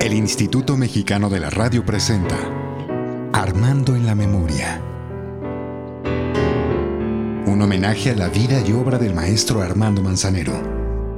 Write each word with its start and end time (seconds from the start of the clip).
El 0.00 0.12
Instituto 0.12 0.76
Mexicano 0.76 1.28
de 1.28 1.40
la 1.40 1.50
Radio 1.50 1.84
presenta 1.84 2.36
Armando 3.32 3.94
en 3.94 4.06
la 4.06 4.14
Memoria. 4.14 4.80
Un 7.46 7.60
homenaje 7.60 8.10
a 8.10 8.14
la 8.14 8.28
vida 8.28 8.60
y 8.66 8.72
obra 8.72 8.98
del 8.98 9.14
maestro 9.14 9.60
Armando 9.60 10.02
Manzanero, 10.02 10.54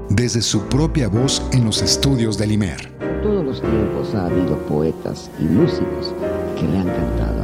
desde 0.09 0.43
su 0.43 0.67
propia 0.67 1.09
voz 1.09 1.43
en 1.53 1.64
los 1.64 1.82
estudios 1.82 2.37
del 2.37 2.53
IMER. 2.53 2.93
Todos 3.22 3.45
los 3.45 3.60
tiempos 3.60 4.14
ha 4.14 4.26
habido 4.26 4.58
poetas 4.66 5.30
y 5.38 5.44
músicos 5.44 6.14
que 6.58 6.66
le 6.66 6.78
han 6.78 6.86
cantado 6.86 7.36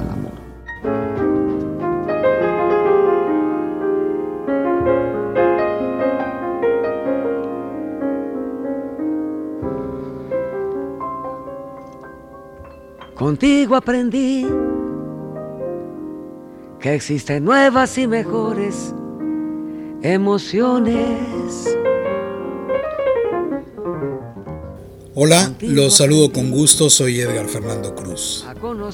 Contigo 13.42 13.74
aprendí 13.74 14.46
que 16.78 16.94
existen 16.94 17.44
nuevas 17.44 17.98
y 17.98 18.06
mejores 18.06 18.94
emociones. 20.00 20.96
Hola, 25.16 25.52
los 25.60 25.96
saludo 25.96 26.32
con 26.32 26.52
gusto, 26.52 26.88
soy 26.88 27.18
Edgar 27.18 27.48
Fernando 27.48 27.96
Cruz. 27.96 28.46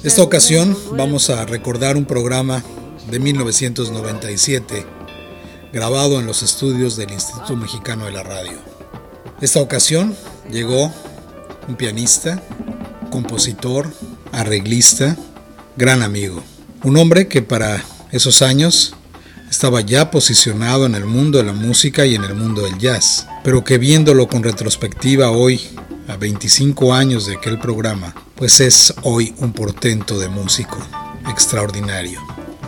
Esta 0.02 0.22
ocasión 0.22 0.74
vamos 0.96 1.28
a 1.28 1.44
recordar 1.44 1.98
un 1.98 2.06
programa 2.06 2.64
de 3.10 3.18
1997 3.18 4.86
grabado 5.74 6.20
en 6.20 6.26
los 6.26 6.42
estudios 6.42 6.96
del 6.96 7.10
Instituto 7.10 7.54
Mexicano 7.54 8.06
de 8.06 8.12
la 8.12 8.22
Radio. 8.22 8.56
Esta 9.42 9.60
ocasión 9.60 10.16
llegó 10.50 10.90
un 11.68 11.76
pianista, 11.76 12.42
compositor, 13.10 13.88
arreglista, 14.32 15.16
gran 15.76 16.02
amigo. 16.02 16.42
Un 16.82 16.96
hombre 16.96 17.28
que 17.28 17.42
para 17.42 17.84
esos 18.12 18.42
años 18.42 18.94
estaba 19.50 19.80
ya 19.80 20.10
posicionado 20.10 20.86
en 20.86 20.94
el 20.94 21.04
mundo 21.04 21.38
de 21.38 21.44
la 21.44 21.52
música 21.52 22.06
y 22.06 22.14
en 22.14 22.24
el 22.24 22.34
mundo 22.34 22.62
del 22.62 22.78
jazz, 22.78 23.26
pero 23.42 23.64
que 23.64 23.78
viéndolo 23.78 24.28
con 24.28 24.42
retrospectiva 24.42 25.30
hoy, 25.30 25.60
a 26.08 26.16
25 26.16 26.94
años 26.94 27.26
de 27.26 27.36
aquel 27.36 27.58
programa, 27.58 28.14
pues 28.34 28.60
es 28.60 28.94
hoy 29.02 29.34
un 29.38 29.52
portento 29.52 30.18
de 30.18 30.28
músico 30.28 30.78
extraordinario. 31.30 32.20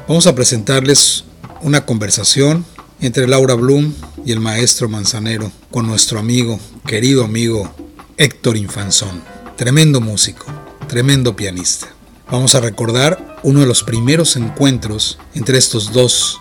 Vamos 0.07 0.27
a 0.27 0.35
presentarles 0.35 1.25
una 1.63 1.87
conversación 1.87 2.67
entre 3.01 3.27
Laura 3.27 3.55
Bloom 3.55 3.95
y 4.27 4.33
el 4.33 4.41
maestro 4.41 4.89
Manzanero 4.89 5.51
con 5.71 5.87
nuestro 5.87 6.19
amigo, 6.19 6.61
querido 6.87 7.25
amigo 7.25 7.75
Héctor 8.19 8.59
Infanzón, 8.59 9.23
tremendo 9.57 10.03
músico 10.03 10.60
tremendo 10.91 11.37
pianista. 11.37 11.87
Vamos 12.33 12.57
a 12.57 12.61
recordar 12.61 13.39
uno 13.45 13.61
de 13.61 13.67
los 13.67 13.85
primeros 13.85 14.35
encuentros 14.35 15.21
entre 15.35 15.57
estos 15.57 15.93
dos 15.93 16.41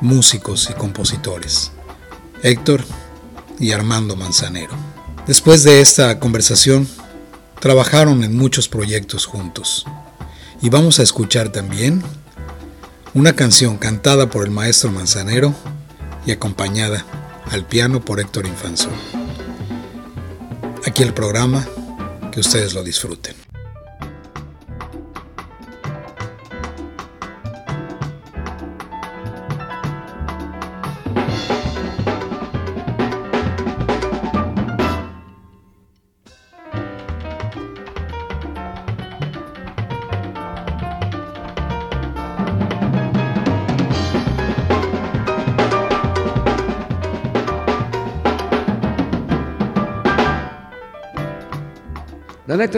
músicos 0.00 0.68
y 0.70 0.74
compositores, 0.74 1.72
Héctor 2.44 2.84
y 3.58 3.72
Armando 3.72 4.14
Manzanero. 4.14 4.70
Después 5.26 5.64
de 5.64 5.80
esta 5.80 6.20
conversación, 6.20 6.86
trabajaron 7.58 8.22
en 8.22 8.36
muchos 8.36 8.68
proyectos 8.68 9.26
juntos. 9.26 9.84
Y 10.62 10.68
vamos 10.68 11.00
a 11.00 11.02
escuchar 11.02 11.48
también 11.50 12.00
una 13.14 13.32
canción 13.32 13.78
cantada 13.78 14.30
por 14.30 14.44
el 14.44 14.52
maestro 14.52 14.92
Manzanero 14.92 15.52
y 16.24 16.30
acompañada 16.30 17.04
al 17.50 17.66
piano 17.66 18.04
por 18.04 18.20
Héctor 18.20 18.46
Infanzón. 18.46 18.92
Aquí 20.86 21.02
el 21.02 21.14
programa, 21.14 21.66
que 22.30 22.38
ustedes 22.38 22.74
lo 22.74 22.84
disfruten. 22.84 23.47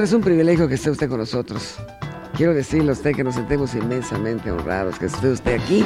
Es 0.03 0.15
un 0.15 0.23
privilegio 0.23 0.67
que 0.67 0.75
esté 0.77 0.91
usted 0.91 1.11
con 1.11 1.19
nosotros. 1.19 1.77
Quiero 2.35 2.55
decirle 2.55 2.89
a 2.89 2.93
usted 2.95 3.15
que 3.15 3.23
nos 3.23 3.35
sentemos 3.35 3.75
inmensamente 3.75 4.51
honrados 4.51 4.99
que 4.99 5.07
esté 5.07 5.29
usted 5.29 5.61
aquí 5.61 5.85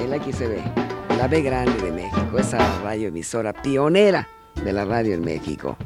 en 0.00 0.10
la 0.10 0.16
XCB, 0.16 1.18
la 1.18 1.28
B 1.28 1.42
Grande 1.42 1.78
de 1.82 1.92
México, 1.92 2.38
esa 2.38 2.58
radio 2.82 3.08
emisora 3.08 3.52
pionera 3.52 4.26
de 4.64 4.72
la 4.72 4.86
radio 4.86 5.14
en 5.14 5.20
México. 5.20 5.76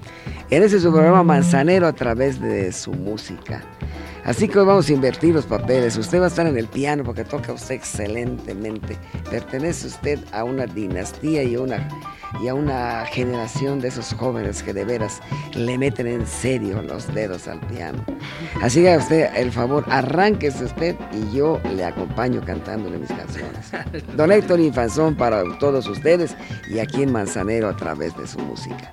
En 0.48 0.62
ese 0.62 0.78
su 0.78 0.92
programa 0.92 1.24
Manzanero 1.24 1.88
a 1.88 1.92
través 1.92 2.40
de 2.40 2.70
su 2.70 2.92
música. 2.92 3.64
Así 4.26 4.48
que 4.48 4.58
hoy 4.58 4.66
vamos 4.66 4.88
a 4.88 4.92
invertir 4.92 5.32
los 5.32 5.46
papeles. 5.46 5.96
Usted 5.96 6.18
va 6.20 6.24
a 6.24 6.26
estar 6.26 6.48
en 6.48 6.58
el 6.58 6.66
piano 6.66 7.04
porque 7.04 7.22
toca 7.22 7.52
usted 7.52 7.76
excelentemente. 7.76 8.98
Pertenece 9.30 9.86
usted 9.86 10.18
a 10.32 10.42
una 10.42 10.66
dinastía 10.66 11.44
y 11.44 11.54
a 11.54 11.60
una, 11.60 11.88
y 12.42 12.48
a 12.48 12.54
una 12.54 13.06
generación 13.06 13.80
de 13.80 13.86
esos 13.86 14.12
jóvenes 14.14 14.64
que 14.64 14.72
de 14.72 14.84
veras 14.84 15.20
le 15.54 15.78
meten 15.78 16.08
en 16.08 16.26
serio 16.26 16.82
los 16.82 17.14
dedos 17.14 17.46
al 17.46 17.60
piano. 17.68 18.04
Así 18.60 18.82
que 18.82 18.96
usted 18.96 19.30
el 19.36 19.52
favor, 19.52 19.84
arránquese 19.88 20.64
usted 20.64 20.96
y 21.12 21.36
yo 21.36 21.60
le 21.76 21.84
acompaño 21.84 22.44
cantándole 22.44 22.98
mis 22.98 23.10
canciones. 23.10 23.70
Don 24.16 24.32
Héctor 24.32 24.58
Infanzón 24.58 25.14
para 25.14 25.44
todos 25.60 25.86
ustedes 25.86 26.36
y 26.68 26.80
aquí 26.80 27.04
en 27.04 27.12
Manzanero 27.12 27.68
a 27.68 27.76
través 27.76 28.16
de 28.16 28.26
su 28.26 28.40
música. 28.40 28.92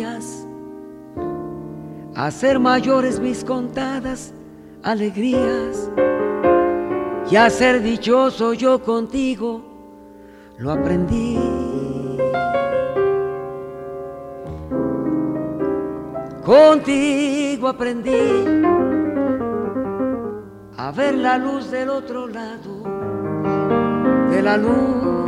hacer 2.27 2.59
mayores 2.59 3.19
mis 3.19 3.43
contadas 3.43 4.31
alegrías 4.83 5.89
y 7.31 7.35
a 7.35 7.49
ser 7.49 7.81
dichoso 7.81 8.53
yo 8.53 8.83
contigo 8.83 9.63
lo 10.59 10.71
aprendí. 10.71 11.39
Contigo 16.45 17.67
aprendí 17.67 18.45
a 20.77 20.91
ver 20.91 21.15
la 21.15 21.39
luz 21.39 21.71
del 21.71 21.89
otro 21.89 22.27
lado 22.27 22.83
de 24.29 24.41
la 24.43 24.57
luna. 24.57 25.25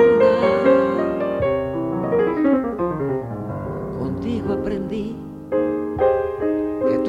Contigo 3.98 4.54
aprendí 4.54 5.23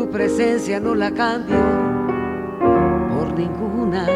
tu 0.05 0.11
presencia 0.11 0.79
no 0.81 0.95
la 0.95 1.11
cambio 1.11 1.57
por 3.11 3.33
ninguna. 3.39 4.07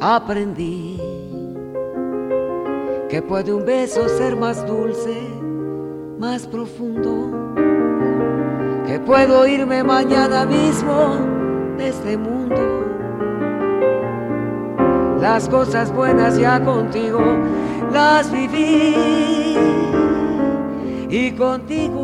Aprendí 0.00 1.00
que 3.08 3.20
puede 3.20 3.52
un 3.52 3.64
beso 3.64 4.08
ser 4.08 4.36
más 4.36 4.64
dulce, 4.66 5.16
más 6.18 6.46
profundo, 6.46 7.54
que 8.86 9.00
puedo 9.00 9.46
irme 9.46 9.82
mañana 9.82 10.44
mismo 10.44 11.16
de 11.76 11.88
este 11.88 12.16
mundo. 12.16 12.62
Las 15.20 15.48
cosas 15.48 15.92
buenas 15.92 16.38
ya 16.38 16.62
contigo 16.62 17.20
las 17.92 18.30
viví 18.30 19.56
y 21.08 21.32
contigo 21.32 22.03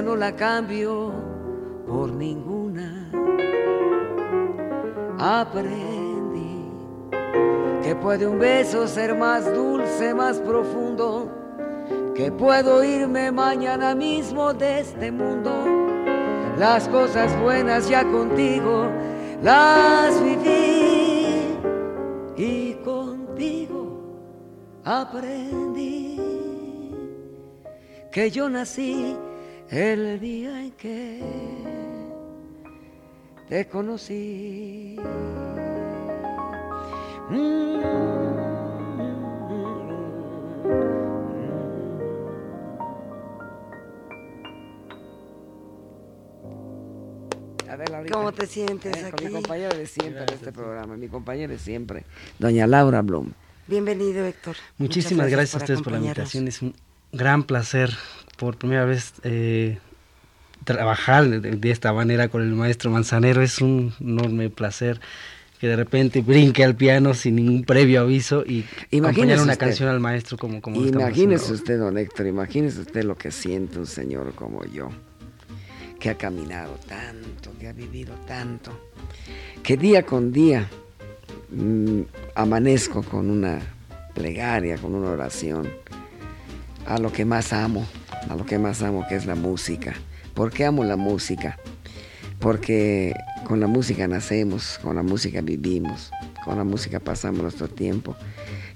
No 0.00 0.16
la 0.16 0.34
cambio 0.34 1.12
por 1.86 2.10
ninguna. 2.10 3.10
Aprendí 5.18 6.70
que 7.82 7.94
puede 7.96 8.26
un 8.26 8.38
beso 8.38 8.86
ser 8.86 9.14
más 9.14 9.52
dulce, 9.52 10.14
más 10.14 10.38
profundo, 10.38 11.28
que 12.14 12.32
puedo 12.32 12.82
irme 12.82 13.30
mañana 13.30 13.94
mismo 13.94 14.54
de 14.54 14.80
este 14.80 15.12
mundo. 15.12 15.50
Las 16.58 16.88
cosas 16.88 17.38
buenas 17.40 17.88
ya 17.88 18.04
contigo 18.04 18.86
las 19.42 20.22
viví 20.22 21.58
y 22.36 22.74
contigo 22.84 23.98
aprendí 24.84 26.20
que 28.12 28.30
yo 28.30 28.48
nací 28.48 29.16
el 29.72 30.20
día 30.20 30.62
en 30.62 30.70
que 30.72 31.18
te 33.48 33.66
conocí. 33.68 34.96
¿Cómo 48.12 48.32
te 48.32 48.46
sientes 48.46 48.94
eh, 48.96 49.06
aquí? 49.06 49.24
Con 49.24 49.32
mi 49.32 49.32
compañera 49.40 49.74
de 49.74 49.86
siempre 49.86 50.26
de 50.26 50.34
este 50.34 50.52
programa, 50.52 50.96
mi 50.98 51.08
compañera 51.08 51.50
de 51.50 51.58
siempre, 51.58 52.04
doña 52.38 52.66
Laura 52.66 53.00
Blum. 53.00 53.32
Bienvenido, 53.66 54.26
Héctor. 54.26 54.56
Muchísimas 54.76 55.30
gracias, 55.30 55.54
a 55.54 55.58
ustedes 55.58 55.80
por 55.80 55.92
la 55.92 55.98
invitación. 55.98 56.46
Es 56.46 56.60
un 56.60 56.74
gran 57.12 57.44
placer 57.44 57.90
por 58.42 58.56
primera 58.56 58.84
vez 58.84 59.12
eh, 59.22 59.78
trabajar 60.64 61.28
de, 61.28 61.70
esta 61.70 61.92
manera 61.92 62.26
con 62.26 62.42
el 62.42 62.50
maestro 62.50 62.90
Manzanero. 62.90 63.40
Es 63.40 63.60
un 63.60 63.94
enorme 64.00 64.50
placer 64.50 65.00
que 65.60 65.68
de 65.68 65.76
repente 65.76 66.22
brinque 66.22 66.64
al 66.64 66.74
piano 66.74 67.14
sin 67.14 67.36
ningún 67.36 67.62
previo 67.62 68.00
aviso 68.00 68.42
y 68.44 68.64
acompañar 68.88 69.38
una 69.38 69.54
canción 69.54 69.88
al 69.88 70.00
maestro 70.00 70.38
como 70.38 70.60
como 70.60 70.84
Imagínese 70.84 71.52
usted, 71.52 71.78
don 71.78 71.96
Héctor, 71.96 72.26
imagínese 72.26 72.80
usted 72.80 73.04
lo 73.04 73.14
que 73.14 73.30
siente 73.30 73.78
un 73.78 73.86
señor 73.86 74.34
como 74.34 74.64
yo, 74.64 74.88
que 76.00 76.10
ha 76.10 76.16
caminado 76.16 76.74
tanto, 76.88 77.52
que 77.60 77.68
ha 77.68 77.72
vivido 77.72 78.12
tanto, 78.26 78.72
que 79.62 79.76
día 79.76 80.02
con 80.02 80.32
día 80.32 80.68
mm, 81.52 82.00
amanezco 82.34 83.04
con 83.04 83.30
una 83.30 83.60
plegaria, 84.14 84.78
con 84.78 84.96
una 84.96 85.10
oración 85.10 85.68
a 86.86 86.98
lo 86.98 87.12
que 87.12 87.24
más 87.24 87.52
amo, 87.52 87.86
a 88.28 88.36
lo 88.36 88.44
que 88.46 88.58
más 88.58 88.82
amo, 88.82 89.06
que 89.08 89.16
es 89.16 89.26
la 89.26 89.34
música. 89.34 89.94
¿Por 90.34 90.50
qué 90.50 90.64
amo 90.64 90.84
la 90.84 90.96
música? 90.96 91.58
Porque 92.38 93.14
con 93.44 93.60
la 93.60 93.66
música 93.66 94.08
nacemos, 94.08 94.78
con 94.82 94.96
la 94.96 95.02
música 95.02 95.40
vivimos, 95.40 96.10
con 96.44 96.56
la 96.56 96.64
música 96.64 97.00
pasamos 97.00 97.42
nuestro 97.42 97.68
tiempo 97.68 98.16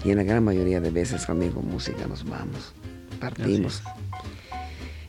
y 0.05 0.11
en 0.11 0.19
la 0.19 0.23
gran 0.23 0.45
mayoría 0.45 0.81
de 0.81 0.91
veces 0.91 1.27
también 1.27 1.53
con 1.53 1.69
música 1.69 2.07
nos 2.07 2.25
vamos, 2.25 2.73
partimos. 3.19 3.83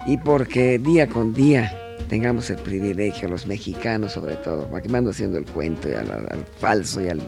Y 0.05 0.17
porque 0.17 0.79
día 0.79 1.07
con 1.07 1.33
día 1.33 1.77
tengamos 2.07 2.49
el 2.49 2.57
privilegio, 2.57 3.27
los 3.27 3.45
mexicanos 3.45 4.13
sobre 4.13 4.35
todo, 4.37 4.73
aquí 4.75 4.87
me 4.87 4.97
ando 4.97 5.11
haciendo 5.11 5.37
el 5.37 5.45
cuento 5.45 5.89
y 5.89 5.93
al, 5.93 6.45
falso 6.59 7.01
y 7.01 7.09
al 7.09 7.21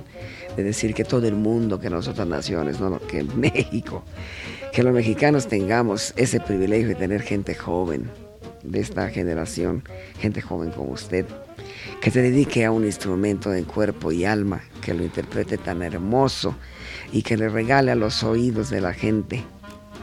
de 0.55 0.63
decir 0.63 0.93
que 0.93 1.03
todo 1.03 1.27
el 1.27 1.35
mundo, 1.35 1.79
que 1.79 1.89
nosotras 1.89 2.27
naciones, 2.27 2.79
no, 2.79 2.99
que 2.99 3.23
México 3.23 4.03
que 4.73 4.83
los 4.83 4.93
mexicanos 4.93 5.47
tengamos 5.47 6.13
ese 6.15 6.39
privilegio 6.39 6.89
de 6.89 6.95
tener 6.95 7.21
gente 7.21 7.55
joven 7.55 8.09
de 8.63 8.79
esta 8.79 9.09
generación, 9.09 9.83
gente 10.19 10.41
joven 10.41 10.71
como 10.71 10.91
usted, 10.91 11.25
que 12.01 12.11
se 12.11 12.21
dedique 12.21 12.65
a 12.65 12.71
un 12.71 12.85
instrumento 12.85 13.49
de 13.49 13.63
cuerpo 13.63 14.11
y 14.11 14.25
alma, 14.25 14.61
que 14.81 14.93
lo 14.93 15.03
interprete 15.03 15.57
tan 15.57 15.81
hermoso 15.81 16.55
y 17.11 17.23
que 17.23 17.37
le 17.37 17.49
regale 17.49 17.91
a 17.91 17.95
los 17.95 18.23
oídos 18.23 18.69
de 18.69 18.81
la 18.81 18.93
gente 18.93 19.43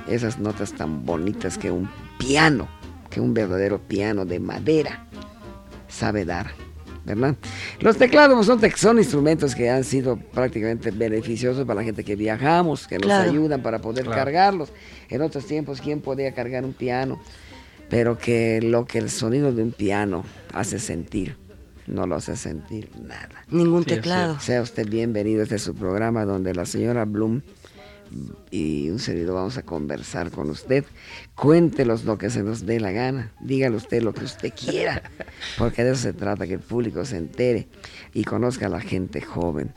esas 0.08 0.38
notas 0.38 0.72
tan 0.72 1.04
bonitas 1.04 1.58
que 1.58 1.70
un 1.70 1.88
piano, 2.18 2.68
que 3.10 3.20
un 3.20 3.34
verdadero 3.34 3.80
piano 3.80 4.24
de 4.24 4.40
madera 4.40 5.06
sabe 5.88 6.24
dar. 6.24 6.65
¿Verdad? 7.06 7.36
Los 7.80 7.96
teclados 7.96 8.44
son, 8.44 8.60
son 8.74 8.98
instrumentos 8.98 9.54
que 9.54 9.70
han 9.70 9.84
sido 9.84 10.16
prácticamente 10.16 10.90
beneficiosos 10.90 11.64
para 11.64 11.80
la 11.80 11.84
gente 11.84 12.02
que 12.02 12.16
viajamos, 12.16 12.88
que 12.88 12.98
nos 12.98 13.10
ayudan 13.10 13.62
para 13.62 13.78
poder 13.80 14.06
cargarlos. 14.06 14.72
En 15.08 15.22
otros 15.22 15.46
tiempos, 15.46 15.80
¿quién 15.80 16.00
podía 16.00 16.32
cargar 16.32 16.64
un 16.64 16.72
piano? 16.72 17.20
Pero 17.88 18.18
que 18.18 18.60
lo 18.60 18.84
que 18.84 18.98
el 18.98 19.08
sonido 19.10 19.52
de 19.52 19.62
un 19.62 19.70
piano 19.70 20.24
hace 20.52 20.80
sentir, 20.80 21.36
no 21.86 22.08
lo 22.08 22.16
hace 22.16 22.36
sentir 22.36 22.90
nada. 23.00 23.44
Ningún 23.50 23.84
teclado. 23.84 24.40
Sea 24.40 24.60
usted 24.60 24.88
bienvenido 24.88 25.40
a 25.40 25.44
este 25.44 25.60
su 25.60 25.76
programa 25.76 26.24
donde 26.24 26.52
la 26.54 26.66
señora 26.66 27.04
Bloom 27.04 27.42
y 28.50 28.90
un 28.90 28.98
servidor 28.98 29.34
vamos 29.34 29.56
a 29.56 29.62
conversar 29.62 30.30
con 30.30 30.50
usted. 30.50 30.84
Cuéntelos 31.34 32.04
lo 32.04 32.18
que 32.18 32.30
se 32.30 32.42
nos 32.42 32.66
dé 32.66 32.80
la 32.80 32.92
gana. 32.92 33.32
Dígale 33.40 33.76
usted 33.76 34.02
lo 34.02 34.14
que 34.14 34.24
usted 34.24 34.52
quiera. 34.52 35.02
Porque 35.58 35.84
de 35.84 35.92
eso 35.92 36.02
se 36.02 36.12
trata, 36.12 36.46
que 36.46 36.54
el 36.54 36.60
público 36.60 37.04
se 37.04 37.16
entere 37.16 37.68
y 38.14 38.24
conozca 38.24 38.66
a 38.66 38.70
la 38.70 38.80
gente 38.80 39.20
joven 39.20 39.72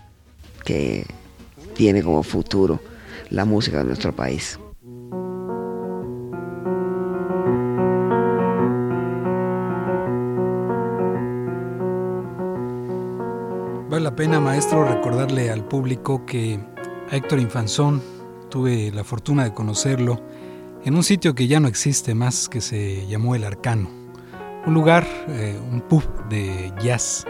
que 0.65 1.05
tiene 1.75 2.03
como 2.03 2.23
futuro 2.23 2.81
la 3.29 3.45
música 3.45 3.79
de 3.79 3.85
nuestro 3.85 4.15
país. 4.15 4.59
Vale 13.89 14.03
la 14.03 14.15
pena, 14.15 14.39
maestro, 14.39 14.87
recordarle 14.87 15.49
al 15.49 15.65
público 15.65 16.25
que 16.25 16.59
Héctor 17.11 17.39
Infanzón 17.39 18.18
tuve 18.49 18.91
la 18.91 19.03
fortuna 19.03 19.43
de 19.43 19.53
conocerlo 19.53 20.21
en 20.83 20.95
un 20.95 21.03
sitio 21.03 21.35
que 21.35 21.47
ya 21.47 21.59
no 21.59 21.67
existe 21.67 22.15
más, 22.15 22.49
que 22.49 22.61
se 22.61 23.05
llamó 23.07 23.35
El 23.35 23.43
Arcano. 23.43 23.89
Un 24.65 24.73
lugar, 24.73 25.07
eh, 25.27 25.59
un 25.71 25.81
pub 25.81 26.03
de 26.29 26.73
jazz, 26.81 27.25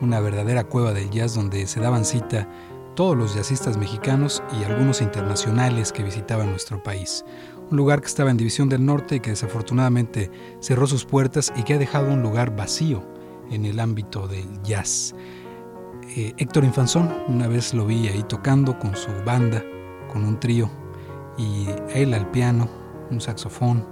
una 0.00 0.20
verdadera 0.20 0.64
cueva 0.64 0.92
del 0.92 1.10
jazz 1.10 1.34
donde 1.34 1.66
se 1.66 1.80
daban 1.80 2.04
cita 2.04 2.48
todos 2.94 3.16
los 3.16 3.34
jazzistas 3.34 3.76
mexicanos 3.76 4.42
y 4.60 4.64
algunos 4.64 5.00
internacionales 5.00 5.92
que 5.92 6.02
visitaban 6.02 6.50
nuestro 6.50 6.82
país. 6.82 7.24
Un 7.70 7.76
lugar 7.76 8.00
que 8.00 8.08
estaba 8.08 8.30
en 8.30 8.36
División 8.36 8.68
del 8.68 8.84
Norte 8.84 9.16
y 9.16 9.20
que 9.20 9.30
desafortunadamente 9.30 10.30
cerró 10.60 10.86
sus 10.86 11.04
puertas 11.04 11.52
y 11.56 11.62
que 11.62 11.74
ha 11.74 11.78
dejado 11.78 12.12
un 12.12 12.22
lugar 12.22 12.54
vacío 12.54 13.02
en 13.50 13.64
el 13.64 13.80
ámbito 13.80 14.28
del 14.28 14.62
jazz. 14.62 15.14
Eh, 16.14 16.34
Héctor 16.36 16.64
Infanzón, 16.64 17.10
una 17.28 17.48
vez 17.48 17.72
lo 17.72 17.86
vi 17.86 18.08
ahí 18.08 18.22
tocando 18.28 18.78
con 18.78 18.94
su 18.94 19.10
banda, 19.24 19.64
con 20.12 20.24
un 20.24 20.38
trío 20.38 20.70
y 21.38 21.68
él 21.94 22.14
al 22.14 22.30
piano, 22.30 22.68
un 23.10 23.20
saxofón 23.20 23.86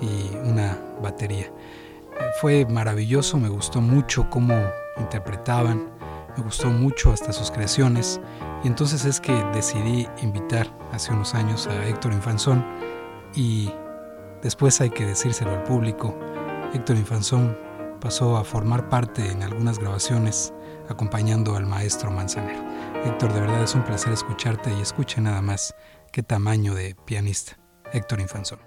y 0.00 0.36
una 0.48 0.78
batería. 1.02 1.52
Fue 2.40 2.66
maravilloso, 2.66 3.38
me 3.38 3.48
gustó 3.48 3.80
mucho 3.80 4.28
cómo 4.30 4.54
interpretaban, 4.98 5.90
me 6.36 6.42
gustó 6.42 6.68
mucho 6.68 7.12
hasta 7.12 7.32
sus 7.32 7.50
creaciones 7.50 8.20
y 8.64 8.68
entonces 8.68 9.04
es 9.04 9.20
que 9.20 9.32
decidí 9.52 10.06
invitar 10.22 10.66
hace 10.92 11.12
unos 11.12 11.34
años 11.34 11.66
a 11.66 11.86
Héctor 11.86 12.12
Infanzón 12.12 12.64
y 13.34 13.70
Después 14.42 14.80
hay 14.80 14.88
que 14.88 15.04
decírselo 15.04 15.50
al 15.50 15.64
público. 15.64 16.18
Héctor 16.72 16.96
Infanzón 16.96 17.58
pasó 18.00 18.38
a 18.38 18.44
formar 18.44 18.88
parte 18.88 19.30
en 19.30 19.42
algunas 19.42 19.78
grabaciones 19.78 20.54
acompañando 20.88 21.56
al 21.56 21.66
maestro 21.66 22.10
Manzanero. 22.10 22.60
Héctor, 23.04 23.32
de 23.32 23.40
verdad 23.40 23.62
es 23.62 23.74
un 23.74 23.82
placer 23.82 24.12
escucharte 24.12 24.72
y 24.72 24.80
escuche 24.80 25.20
nada 25.20 25.40
más 25.40 25.74
qué 26.12 26.22
tamaño 26.22 26.74
de 26.74 26.94
pianista. 27.06 27.58
Héctor 27.92 28.20
Infanzón. 28.20 28.60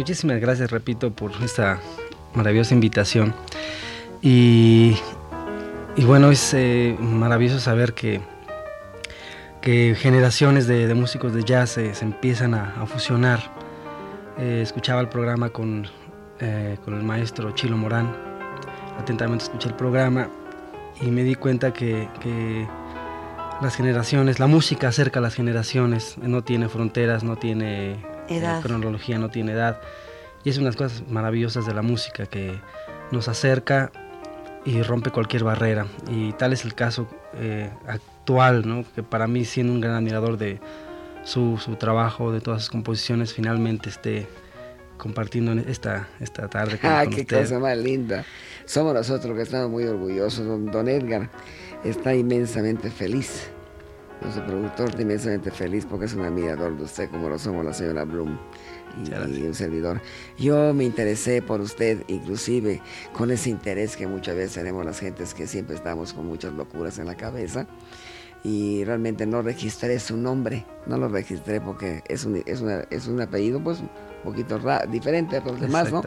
Muchísimas 0.00 0.40
gracias, 0.40 0.70
repito, 0.70 1.10
por 1.10 1.30
esta 1.44 1.78
maravillosa 2.34 2.72
invitación. 2.72 3.34
Y, 4.22 4.96
bueno, 6.06 6.30
es 6.30 6.54
eh, 6.54 6.96
maravilloso 6.98 7.60
saber 7.60 7.92
que, 7.92 8.22
que 9.60 9.94
generaciones 9.98 10.66
de, 10.66 10.94
músicos 10.94 11.34
de 11.34 11.44
jazz 11.44 11.72
se, 11.72 11.92
empiezan 12.00 12.54
a, 12.54 12.86
fusionar. 12.86 13.40
Eh, 14.38 14.60
escuchaba 14.62 15.02
el 15.02 15.10
programa 15.10 15.50
con, 15.50 15.86
eh, 16.40 16.78
con 16.82 16.94
el 16.94 17.02
maestro 17.02 17.50
Chilo 17.50 17.76
Morán, 17.76 18.10
atentamente 18.98 19.44
escuché 19.44 19.68
el 19.68 19.74
programa 19.74 20.30
y 21.02 21.10
me 21.10 21.24
di 21.24 21.34
cuenta 21.34 21.74
que, 21.74 22.08
que 22.22 22.66
las 23.60 23.76
generaciones, 23.76 24.40
la 24.40 24.46
música 24.46 24.88
acerca 24.88 25.18
a 25.18 25.22
las 25.22 25.34
generaciones, 25.34 26.16
no 26.16 26.42
tiene 26.42 26.70
fronteras, 26.70 27.22
no 27.22 27.36
tiene 27.36 27.98
la 28.38 28.60
cronología 28.60 29.18
no 29.18 29.30
tiene 29.30 29.52
edad. 29.52 29.80
Y 30.44 30.50
es 30.50 30.58
unas 30.58 30.76
cosas 30.76 31.02
maravillosas 31.08 31.66
de 31.66 31.74
la 31.74 31.82
música 31.82 32.26
que 32.26 32.60
nos 33.10 33.28
acerca 33.28 33.90
y 34.64 34.82
rompe 34.82 35.10
cualquier 35.10 35.44
barrera. 35.44 35.86
Y 36.10 36.32
tal 36.34 36.52
es 36.52 36.64
el 36.64 36.74
caso 36.74 37.08
eh, 37.34 37.70
actual, 37.86 38.66
¿no? 38.66 38.84
que 38.94 39.02
para 39.02 39.26
mí, 39.26 39.44
siendo 39.44 39.72
un 39.72 39.80
gran 39.80 39.94
admirador 39.94 40.38
de 40.38 40.60
su, 41.24 41.58
su, 41.58 41.76
trabajo, 41.76 42.32
de 42.32 42.40
todas 42.40 42.62
sus 42.62 42.70
composiciones, 42.70 43.34
finalmente 43.34 43.90
esté 43.90 44.26
compartiendo 44.96 45.52
esta, 45.52 46.08
esta 46.20 46.48
tarde 46.48 46.78
con, 46.78 46.90
ah, 46.90 47.04
qué 47.06 47.26
cosa 47.26 47.58
más 47.58 47.76
linda! 47.76 48.24
Somos 48.66 48.94
nosotros 48.94 49.34
que 49.34 49.42
estamos 49.42 49.70
muy 49.70 49.84
orgullosos. 49.84 50.46
Don 50.70 50.88
Edgar 50.88 51.30
está 51.84 52.14
inmensamente 52.14 52.90
feliz 52.90 53.50
nuestro 54.20 54.46
productor 54.46 55.00
inmensamente 55.00 55.50
feliz 55.50 55.86
porque 55.86 56.06
es 56.06 56.14
un 56.14 56.24
admirador 56.24 56.76
de 56.76 56.84
usted, 56.84 57.10
como 57.10 57.28
lo 57.28 57.38
somos 57.38 57.64
la 57.64 57.72
señora 57.72 58.04
Bloom 58.04 58.38
y, 59.04 59.42
un 59.42 59.54
servidor. 59.54 60.00
Yo 60.38 60.74
me 60.74 60.84
interesé 60.84 61.42
por 61.42 61.60
usted, 61.60 62.02
inclusive 62.08 62.82
con 63.12 63.30
ese 63.30 63.50
interés 63.50 63.96
que 63.96 64.06
muchas 64.06 64.36
veces 64.36 64.54
tenemos 64.54 64.84
las 64.84 65.00
gentes 65.00 65.34
que 65.34 65.46
siempre 65.46 65.76
estamos 65.76 66.12
con 66.12 66.26
muchas 66.26 66.52
locuras 66.52 66.98
en 66.98 67.06
la 67.06 67.16
cabeza. 67.16 67.66
Y 68.42 68.84
realmente 68.84 69.26
no 69.26 69.42
registré 69.42 70.00
su 70.00 70.16
nombre, 70.16 70.64
no 70.86 70.96
lo 70.96 71.08
registré 71.08 71.60
porque 71.60 72.02
es 72.08 72.24
un, 72.24 72.36
es 72.46 72.62
es 72.90 73.06
un 73.06 73.20
apellido 73.20 73.62
pues 73.62 73.82
poquito 74.22 74.60
diferente 74.90 75.36
a 75.36 75.40
los 75.40 75.60
demás, 75.60 75.92
¿no? 75.92 76.02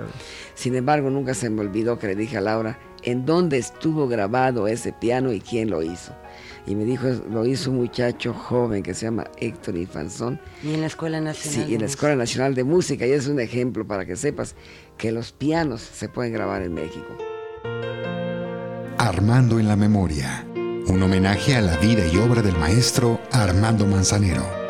Sin 0.55 0.75
embargo, 0.75 1.09
nunca 1.09 1.33
se 1.33 1.49
me 1.49 1.61
olvidó 1.61 1.99
que 1.99 2.07
le 2.07 2.15
dije 2.15 2.37
a 2.37 2.41
Laura 2.41 2.79
en 3.03 3.25
dónde 3.25 3.57
estuvo 3.57 4.07
grabado 4.07 4.67
ese 4.67 4.93
piano 4.93 5.33
y 5.33 5.41
quién 5.41 5.69
lo 5.69 5.83
hizo 5.83 6.13
y 6.65 6.75
me 6.75 6.85
dijo, 6.85 7.07
lo 7.29 7.45
hizo 7.45 7.71
un 7.71 7.77
muchacho 7.77 8.33
joven 8.33 8.83
que 8.83 8.93
se 8.93 9.05
llama 9.05 9.25
Héctor 9.37 9.75
Infanzón. 9.75 10.39
Y 10.63 10.73
en 10.73 10.81
la 10.81 10.87
Escuela 10.87 11.19
Nacional. 11.19 11.67
Sí, 11.67 11.73
en 11.73 11.81
la 11.81 11.87
Escuela 11.87 12.15
Nacional 12.15 12.55
de 12.55 12.63
Música, 12.63 13.05
y 13.05 13.11
es 13.11 13.27
un 13.27 13.39
ejemplo 13.39 13.85
para 13.85 14.05
que 14.05 14.15
sepas 14.15 14.55
que 14.97 15.11
los 15.11 15.31
pianos 15.33 15.81
se 15.81 16.07
pueden 16.07 16.33
grabar 16.33 16.61
en 16.61 16.73
México. 16.73 17.17
Armando 18.97 19.59
en 19.59 19.67
la 19.67 19.75
Memoria, 19.75 20.45
un 20.87 21.03
homenaje 21.03 21.55
a 21.55 21.61
la 21.61 21.77
vida 21.77 22.05
y 22.07 22.17
obra 22.17 22.41
del 22.41 22.57
maestro 22.57 23.19
Armando 23.31 23.85
Manzanero. 23.85 24.62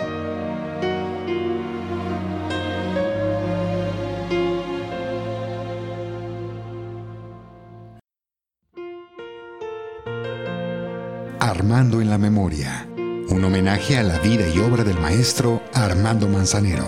Armando 11.56 12.02
en 12.02 12.10
la 12.10 12.18
Memoria, 12.18 12.88
un 12.98 13.44
homenaje 13.46 13.96
a 13.96 14.02
la 14.02 14.18
vida 14.18 14.48
y 14.48 14.58
obra 14.58 14.84
del 14.84 15.00
maestro 15.00 15.62
Armando 15.72 16.28
Manzanero. 16.28 16.84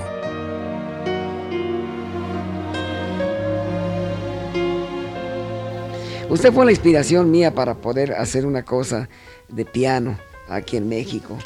Usted 6.31 6.51
fue 6.51 6.65
la 6.65 6.71
inspiración 6.71 7.29
mía 7.29 7.53
para 7.53 7.75
poder 7.75 8.13
hacer 8.13 8.47
una 8.47 8.65
cosa 8.65 9.07
de 9.49 9.65
piano 9.65 10.17
aquí 10.49 10.77
en 10.77 10.89
México. 10.89 11.37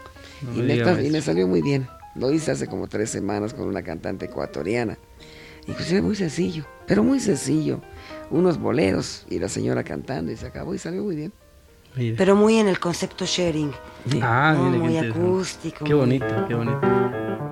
y, 0.55 0.61
me 0.61 1.21
salió 1.21 1.45
muy 1.45 1.61
bien. 1.61 1.89
Lo 2.15 2.31
hice 2.31 2.51
hace 2.51 2.67
como 2.67 2.87
tres 2.87 3.09
semanas 3.09 3.53
con 3.53 3.67
una 3.67 3.83
cantante 3.83 4.27
ecuatoriana. 4.27 4.97
Inclusive 5.67 6.01
muy 6.01 6.15
sencillo, 6.15 6.65
pero 6.87 7.03
muy 7.03 7.19
sencillo. 7.19 7.81
Unos 8.31 8.57
boleros 8.57 9.25
y 9.29 9.39
la 9.39 9.49
señora 9.49 9.83
cantando 9.83 10.31
y 10.31 10.37
se 10.37 10.47
acabó 10.47 10.73
y 10.73 10.77
salió 10.79 11.03
muy 11.03 11.17
bien. 11.17 11.33
Pero 11.95 12.35
muy 12.35 12.57
en 12.57 12.67
el 12.67 12.79
concepto 12.79 13.25
sharing. 13.25 13.71
Ah, 14.21 14.55
muy 14.57 14.97
acústico. 14.97 15.83
Qué 15.85 15.93
bonito, 15.93 16.25
qué 16.47 16.55
bonito. 16.55 17.48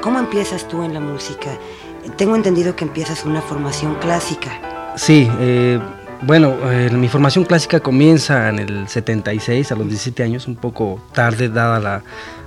Cómo 0.00 0.18
empiezas 0.18 0.66
tú 0.68 0.82
en 0.82 0.94
la 0.94 1.00
música? 1.00 1.50
Tengo 2.16 2.36
entendido 2.36 2.74
que 2.76 2.84
empiezas 2.84 3.24
una 3.24 3.42
formación 3.42 3.94
clásica. 3.96 4.50
Sí, 4.96 5.30
eh, 5.40 5.78
bueno, 6.22 6.56
eh, 6.70 6.90
mi 6.90 7.08
formación 7.08 7.44
clásica 7.44 7.80
comienza 7.80 8.48
en 8.48 8.58
el 8.58 8.88
76, 8.88 9.72
a 9.72 9.74
los 9.76 9.86
17 9.86 10.22
años, 10.22 10.46
un 10.46 10.56
poco 10.56 11.00
tarde, 11.12 11.48
dada 11.48 11.78
la, 11.80 12.02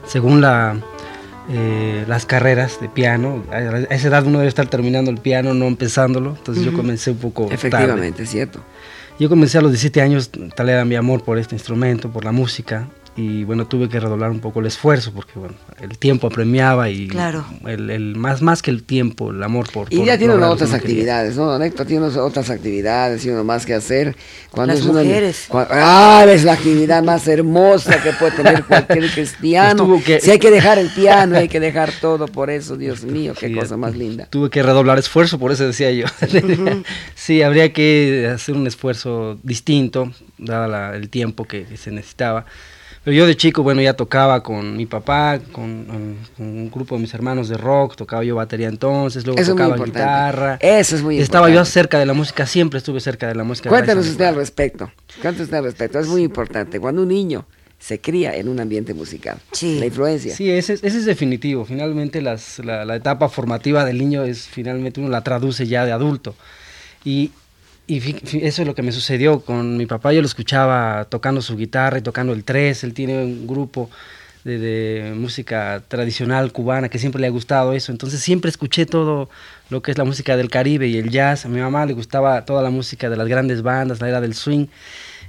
según 0.06 0.42
la, 0.42 0.76
eh, 1.50 2.04
las 2.08 2.26
carreras 2.26 2.80
de 2.82 2.90
piano. 2.90 3.44
A 3.52 3.94
esa 3.94 4.08
edad 4.08 4.26
uno 4.26 4.40
debe 4.40 4.50
estar 4.50 4.68
terminando 4.68 5.12
el 5.12 5.18
piano, 5.18 5.54
no 5.54 5.66
empezándolo. 5.68 6.36
Entonces 6.38 6.64
yo 6.64 6.74
comencé 6.74 7.12
un 7.12 7.18
poco 7.18 7.50
Efectivamente, 7.52 8.26
cierto. 8.26 8.60
Yo 9.20 9.30
comencé 9.30 9.60
a 9.60 9.62
los 9.62 9.72
17 9.72 10.02
años, 10.02 10.32
tal 10.56 10.70
era 10.70 10.84
mi 10.86 10.96
amor 10.96 11.24
por 11.24 11.38
este 11.38 11.56
instrumento, 11.56 12.10
por 12.10 12.26
la 12.26 12.32
música 12.32 12.88
y 13.16 13.44
bueno, 13.44 13.68
tuve 13.68 13.90
que 13.90 14.00
redoblar 14.00 14.32
un 14.32 14.40
poco 14.40 14.60
el 14.60 14.66
esfuerzo 14.66 15.12
porque 15.14 15.34
bueno, 15.38 15.54
el 15.80 15.98
tiempo 16.00 16.28
apremiaba 16.28 16.90
y 16.90 17.08
claro. 17.08 17.46
el, 17.68 18.16
más, 18.16 18.42
más 18.42 18.64
que 18.64 18.72
el 18.72 18.84
tiempo, 18.84 19.30
el 19.30 19.44
amor 19.44 19.72
por... 19.72 19.94
Y 19.94 20.04
ya 20.04 20.18
tiene 20.18 20.34
otras 20.34 20.74
actividades, 20.74 21.36
¿no? 21.36 21.62
Héctor 21.62 21.86
tiene 21.86 22.06
otras 22.08 22.50
actividades 22.50 23.24
y 23.26 23.30
uno 23.30 23.44
más 23.44 23.68
que 23.68 23.76
hacer. 23.76 24.16
Cuando 24.50 24.74
Las 24.74 24.84
mujeres. 24.84 25.48
ah, 25.52 26.26
es 26.28 26.44
la 26.44 26.54
actividad 26.54 27.04
más 27.04 27.28
hermosa 27.28 28.02
que 28.02 28.14
puede 28.14 28.32
tener 28.32 28.64
cualquier 28.64 29.10
cristiano. 29.12 30.02
Si 30.20 30.32
hay 30.32 30.40
que 30.40 30.50
dejar 30.50 30.80
el 30.80 30.90
piano, 30.90 31.38
hay 31.38 31.50
que 31.50 31.60
dejar 31.60 31.92
todo 32.02 32.28
por 32.28 32.50
eso, 32.50 32.78
Dios 32.78 33.04
mío, 33.04 33.34
qué 33.40 33.54
cosa 33.54 33.78
más 33.78 33.96
linda. 33.96 34.28
Tuve 34.32 34.50
que 34.50 34.64
redoblar 34.64 34.98
esfuerzo, 34.98 35.38
por 35.38 35.52
eso 35.52 35.68
decía 35.68 35.92
yo. 35.92 36.06
sí, 37.16 37.44
habría 37.44 37.72
que 37.74 38.32
hacer 38.34 38.56
un 38.56 38.66
esfuerzo 38.66 39.38
distinto, 39.44 40.12
dado 40.40 40.94
el 40.96 41.10
tiempo 41.10 41.46
que 41.46 41.66
se 41.78 41.92
necesitaba. 41.92 42.46
Pero 43.04 43.18
yo 43.18 43.28
de 43.28 43.36
chico, 43.36 43.64
bueno, 43.64 43.82
ya 43.82 43.94
tocaba 43.94 44.42
con 44.42 44.78
mi 44.78 44.86
papá, 44.86 45.40
con, 45.52 46.18
un 46.38 46.72
grupo 46.72 46.96
de 46.96 47.02
mis 47.02 47.14
hermanos 47.14 47.50
de 47.50 47.58
rock, 47.58 47.98
tocaba 47.98 48.24
yo 48.24 48.36
batería 48.36 48.70
entonces, 48.70 49.26
luego 49.26 49.44
tocaba 49.44 49.76
guitarra. 49.76 50.58
Eso 50.62 50.96
es 50.96 51.04
muy 51.04 51.20
Estaba 51.20 51.50
yo 51.50 51.66
cerca 51.66 52.00
de 52.00 52.06
la 52.06 52.14
música, 52.14 52.46
siempre 52.46 52.78
estuve 52.78 53.02
cerca 53.02 53.28
de 53.28 53.36
la 53.36 53.44
música. 53.44 53.70
Cuéntanos 53.70 54.08
usted 54.08 54.26
al 54.26 54.36
respecto, 54.36 54.90
cuéntanos 55.22 55.42
usted 55.42 55.58
al 55.58 55.64
respecto, 55.66 56.00
es 56.00 56.08
muy 56.08 56.24
importante. 56.24 56.80
Cuando 56.80 57.02
un 57.02 57.10
niño 57.10 57.46
se 57.78 58.00
cría 58.00 58.34
en 58.38 58.48
un 58.48 58.62
ambiente 58.62 58.94
musical. 58.94 59.38
Sí. 59.52 59.80
La 59.80 59.88
influencia. 59.88 60.34
Sí, 60.34 60.50
ese, 60.50 60.76
ese 60.76 60.88
es 60.88 61.04
definitivo. 61.04 61.66
Finalmente 61.66 62.22
las, 62.22 62.60
la, 62.60 62.86
la, 62.86 62.96
etapa 62.96 63.28
formativa 63.28 63.84
del 63.84 63.98
niño 63.98 64.24
es, 64.24 64.48
finalmente 64.48 65.02
uno 65.02 65.10
la 65.10 65.22
traduce 65.22 65.68
ya 65.68 65.86
de 65.86 65.92
adulto. 65.92 66.34
Y, 67.04 67.32
y 67.98 68.46
eso 68.46 68.62
es 68.62 68.68
lo 68.68 68.76
que 68.76 68.82
me 68.82 68.92
sucedió 68.92 69.42
con 69.42 69.78
mi 69.78 69.86
papá. 69.86 70.14
Yo 70.14 70.22
lo 70.22 70.28
escuchaba 70.28 71.06
tocando 71.06 71.42
su 71.42 71.58
guitarra 71.58 71.98
y 71.98 72.02
tocando 72.02 72.34
el 72.34 72.44
tres. 72.44 72.84
Él 72.84 72.94
tiene 72.94 73.24
un 73.24 73.48
grupo 73.48 73.90
de, 74.44 75.14
música 75.16 75.82
tradicional 75.88 76.52
cubana 76.52 76.90
que 76.90 77.00
siempre 77.00 77.22
le 77.22 77.28
ha 77.28 77.32
gustado 77.32 77.74
eso. 77.74 77.92
Entonces 77.92 78.20
siempre 78.22 78.50
escuché 78.50 78.86
todo 78.86 79.30
lo 79.70 79.82
que 79.82 79.92
es 79.92 79.98
la 79.98 80.04
música 80.04 80.38
del 80.38 80.50
Caribe 80.50 80.88
y 80.88 80.98
el 80.98 81.10
jazz. 81.10 81.46
A 81.46 81.50
mi 81.50 81.60
mamá 81.60 81.86
le 81.86 81.94
gustaba 81.94 82.46
toda 82.46 82.62
la 82.62 82.70
música 82.70 83.10
de 83.10 83.18
las 83.18 83.28
grandes 83.28 83.62
bandas, 83.62 84.02
la 84.02 84.10
era 84.10 84.22
del 84.22 84.34
swing. 84.34 84.68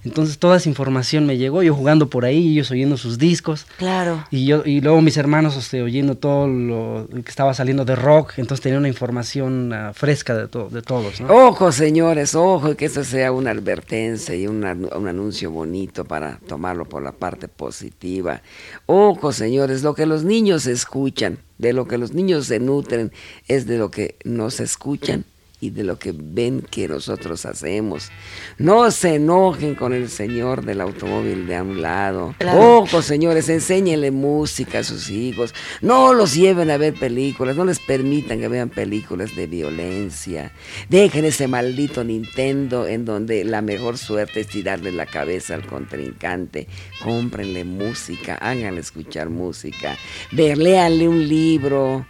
Entonces 0.05 0.39
toda 0.39 0.59
esa 0.59 0.69
información 0.69 1.27
me 1.27 1.39
llegó, 1.39 1.63
yo 1.63 1.75
jugando 1.75 2.11
por 2.11 2.25
ahí, 2.25 2.53
ellos 2.53 2.71
oyendo 2.71 2.97
sus 2.97 3.19
discos. 3.19 3.67
Claro. 3.79 4.25
Y 4.31 4.47
yo 4.47 4.63
y 4.65 4.81
luego 4.81 5.01
mis 5.01 5.17
hermanos 5.17 5.57
este, 5.57 5.83
oyendo 5.83 6.17
todo 6.17 6.47
lo 6.47 7.09
que 7.09 7.31
estaba 7.31 7.55
saliendo 7.55 7.85
de 7.85 7.97
rock, 7.97 8.35
entonces 8.37 8.63
tenía 8.63 8.79
una 8.79 8.89
información 8.89 9.73
uh, 9.73 9.95
fresca 9.95 10.37
de, 10.37 10.49
to 10.49 10.69
de 10.69 10.83
todos. 10.83 11.21
¿no? 11.21 11.29
Ojo, 11.29 11.73
señores, 11.73 12.35
ojo, 12.35 12.77
que 12.77 12.85
esto 12.85 13.03
sea 13.03 13.33
una 13.33 13.51
advertencia 13.51 14.35
y 14.35 14.47
una, 14.47 14.73
un 14.73 15.09
anuncio 15.09 15.51
bonito 15.51 16.05
para 16.05 16.39
tomarlo 16.47 16.85
por 16.85 17.03
la 17.03 17.13
parte 17.13 17.49
positiva. 17.49 18.43
Ojo, 18.87 19.33
señores, 19.33 19.83
lo 19.83 19.95
que 19.95 20.07
los 20.07 20.25
niños 20.25 20.67
escuchan, 20.67 21.39
de 21.59 21.73
lo 21.73 21.87
que 21.87 21.99
los 21.99 22.13
niños 22.13 22.47
se 22.47 22.61
nutren, 22.61 23.13
es 23.49 23.67
de 23.67 23.79
lo 23.79 23.91
que 23.91 24.17
nos 24.25 24.61
escuchan 24.61 25.25
y 25.65 25.71
de 25.71 25.83
lo 25.83 25.99
que 25.99 26.15
ven 26.15 26.61
que 26.61 26.87
nosotros 26.87 27.47
hacemos. 27.47 28.11
No 28.59 28.91
se 28.91 29.15
enojen 29.15 29.75
con 29.75 29.95
el 29.95 30.11
señor 30.11 30.63
del 30.63 30.83
automóvil 30.83 31.47
de 31.47 31.57
a 31.57 31.63
un 31.63 31.81
lado. 31.81 32.35
Ojo, 32.55 33.01
señores, 33.01 33.49
enséñenle 33.49 34.11
música 34.11 34.81
a 34.81 34.85
sus 34.85 35.09
hijos. 35.09 35.55
No 35.81 36.13
los 36.13 36.35
lleven 36.35 36.71
a 36.71 36.77
ver 36.77 36.93
películas, 36.93 37.57
no 37.57 37.65
les 37.65 37.79
permitan 37.79 38.41
que 38.41 38.49
vean 38.49 38.69
películas 38.69 39.35
de 39.35 39.47
violencia. 39.47 40.53
Dejen 40.91 41.25
ese 41.25 41.49
maldito 41.49 42.05
Nintendo 42.05 42.87
en 42.87 43.07
donde 43.07 43.43
la 43.45 43.63
mejor 43.63 43.97
suerte 43.97 44.41
es 44.41 44.49
tirarle 44.49 44.93
la 44.93 45.07
cabeza 45.07 45.55
al 45.55 45.67
contrincante. 45.67 46.69
Cómprenle 47.03 47.65
música, 47.65 48.35
háganle 48.35 48.81
escuchar 48.81 49.31
música. 49.31 49.97
Léanle 50.31 51.09
un 51.09 51.27
libro 51.27 52.05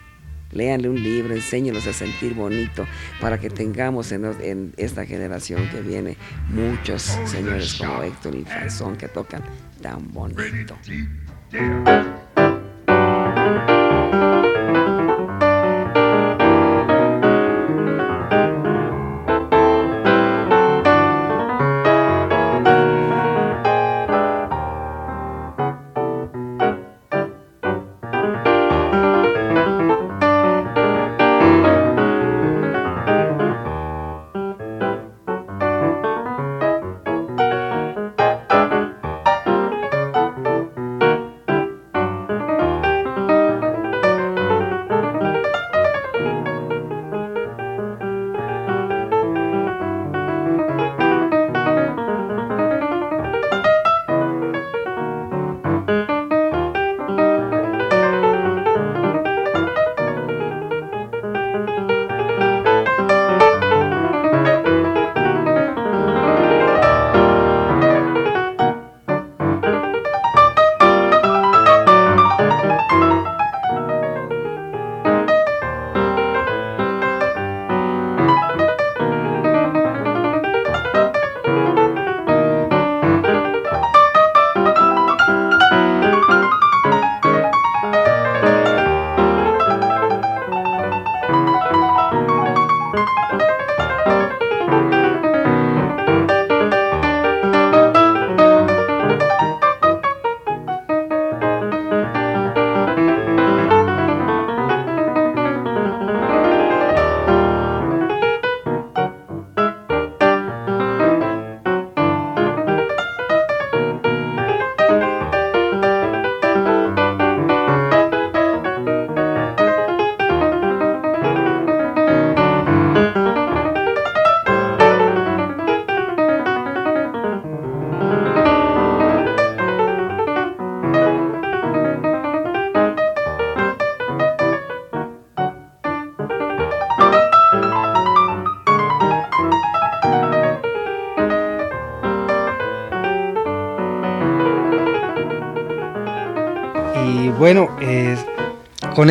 léanle 0.54 0.88
un 0.88 1.02
libro, 1.02 1.34
enséñenos 1.34 1.86
a 1.86 1.92
sentir 1.92 2.34
bonito 2.34 2.86
para 3.20 3.38
que 3.38 3.50
tengamos 3.50 4.12
en, 4.12 4.72
esta 4.76 5.04
generación 5.04 5.68
que 5.70 5.80
viene 5.80 6.16
muchos 6.48 7.02
señores 7.26 7.74
como 7.74 8.02
Héctor 8.02 8.34
y 8.34 8.44
Franzón 8.44 8.96
que 8.96 9.08
tocan 9.08 9.42
tan 9.82 10.12
bonito. 10.12 10.76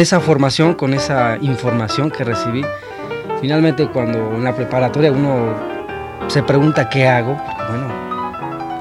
Esa 0.03 0.19
formación, 0.19 0.75
con 0.75 0.93
esa 0.93 1.37
información 1.41 2.11
que 2.11 2.23
recibí, 2.23 2.63
finalmente 3.41 3.87
cuando 3.87 4.35
en 4.35 4.43
la 4.43 4.55
preparatoria 4.55 5.11
uno 5.11 5.55
se 6.27 6.43
pregunta 6.43 6.89
qué 6.89 7.07
hago, 7.07 7.35
bueno, 7.69 7.87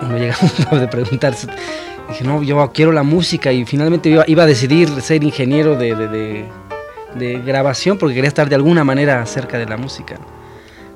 uno 0.03 0.19
llega 0.19 0.37
a 0.71 0.77
de 0.79 0.89
preguntarse, 0.89 1.47
dije, 2.09 2.25
no, 2.25 2.43
yo 2.43 2.71
quiero 2.75 2.93
la 2.93 3.03
música 3.03 3.53
y 3.53 3.65
finalmente 3.65 4.11
iba, 4.11 4.43
a 4.43 4.47
decidir 4.47 4.89
ser 5.01 5.25
ingeniero 5.25 5.77
de, 5.77 6.45
grabación 7.47 7.99
porque 7.99 8.15
quería 8.15 8.29
estar 8.29 8.49
de 8.49 8.57
alguna 8.57 8.85
manera 8.85 9.25
cerca 9.25 9.59
de 9.59 9.67
la 9.67 9.77
música. 9.77 10.17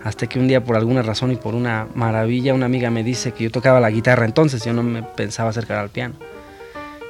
Hasta 0.03 0.29
que 0.29 0.39
un 0.39 0.47
día 0.47 0.63
por 0.63 0.77
alguna 0.77 1.03
razón 1.03 1.33
y 1.33 1.37
por 1.37 1.55
una 1.55 1.89
maravilla 1.95 2.55
una 2.55 2.67
amiga 2.67 2.91
me 2.91 3.03
dice 3.03 3.33
que 3.33 3.45
yo 3.45 3.51
tocaba 3.51 3.81
la 3.81 3.91
guitarra 3.91 4.25
entonces, 4.25 4.65
yo 4.65 4.73
no 4.73 4.83
me 4.83 5.03
pensaba 5.03 5.51
acercar 5.51 5.79
al 5.79 5.89
piano 5.89 6.15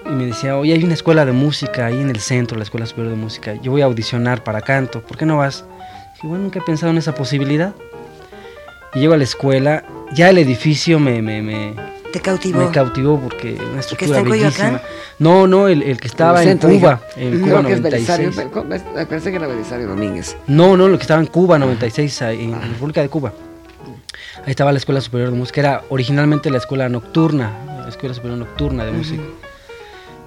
y 0.09 0.12
me 0.12 0.27
decía, 0.27 0.57
oye, 0.57 0.73
hay 0.73 0.85
una 0.85 0.95
escuela 0.95 1.25
de 1.25 1.33
música 1.33 1.87
ahí 1.87 2.01
en 2.01 2.11
el 2.11 2.21
centro, 2.21 2.57
la 2.57 2.64
Escuela 2.64 2.87
Superior 2.87 3.14
de 3.14 3.21
Música, 3.21 3.55
yo 3.62 3.71
voy 3.71 3.83
a 3.83 3.87
audicionar 3.87 4.45
para 4.45 4.61
canto, 4.61 5.03
¿por 5.03 5.16
qué 5.16 5.27
no 5.27 5.38
vas? 5.38 5.64
Dije, 6.14 6.27
bueno, 6.27 6.45
nunca 6.45 6.59
he 6.61 6.62
pensado 6.62 6.92
en 6.92 6.99
esa 6.99 7.14
posibilidad. 7.14 7.75
Y 8.95 9.01
llego 9.01 9.14
a 9.14 9.16
la 9.16 9.25
escuela, 9.25 9.85
ya 10.12 10.31
el 10.31 10.38
edificio 10.38 10.99
me... 10.99 11.21
me, 11.21 11.42
me 11.42 11.75
¿Te 12.12 12.21
cautivó? 12.21 12.61
Me 12.61 12.71
cautivó 12.71 13.21
porque 13.21 13.59
una 13.71 13.81
estructura 13.81 14.23
bellísima. 14.23 14.81
No, 15.19 15.47
no, 15.47 15.69
el, 15.69 15.83
el 15.83 16.01
que 16.01 16.07
estaba 16.07 16.42
en, 16.42 16.57
Cuba, 16.57 17.03
en 17.16 17.40
Cuba 17.42 17.62
96. 17.62 18.37
Pensé 19.09 19.31
que 19.31 19.37
era 19.37 19.47
Belisario 19.47 19.88
Domínguez. 19.88 20.37
No, 20.47 20.77
no, 20.77 20.88
lo 20.88 20.97
que 20.97 21.03
estaba 21.03 21.21
en 21.21 21.27
Cuba 21.27 21.59
96, 21.59 22.23
en 22.23 22.53
la 22.53 22.61
República 22.61 23.03
de 23.03 23.11
Cuba. 23.11 23.35
Ahí 24.47 24.51
estaba 24.51 24.73
la 24.73 24.79
Escuela 24.79 25.01
Superior 25.01 25.31
de 25.31 25.37
Música, 25.37 25.61
era 25.61 25.85
originalmente 25.90 26.51
la 26.51 26.59
escuela 26.59 26.88
nocturna, 26.88 27.53
la 27.83 27.88
Escuela 27.88 28.14
Superior 28.14 28.38
Nocturna 28.38 28.85
de 28.85 28.92
Música. 28.92 29.23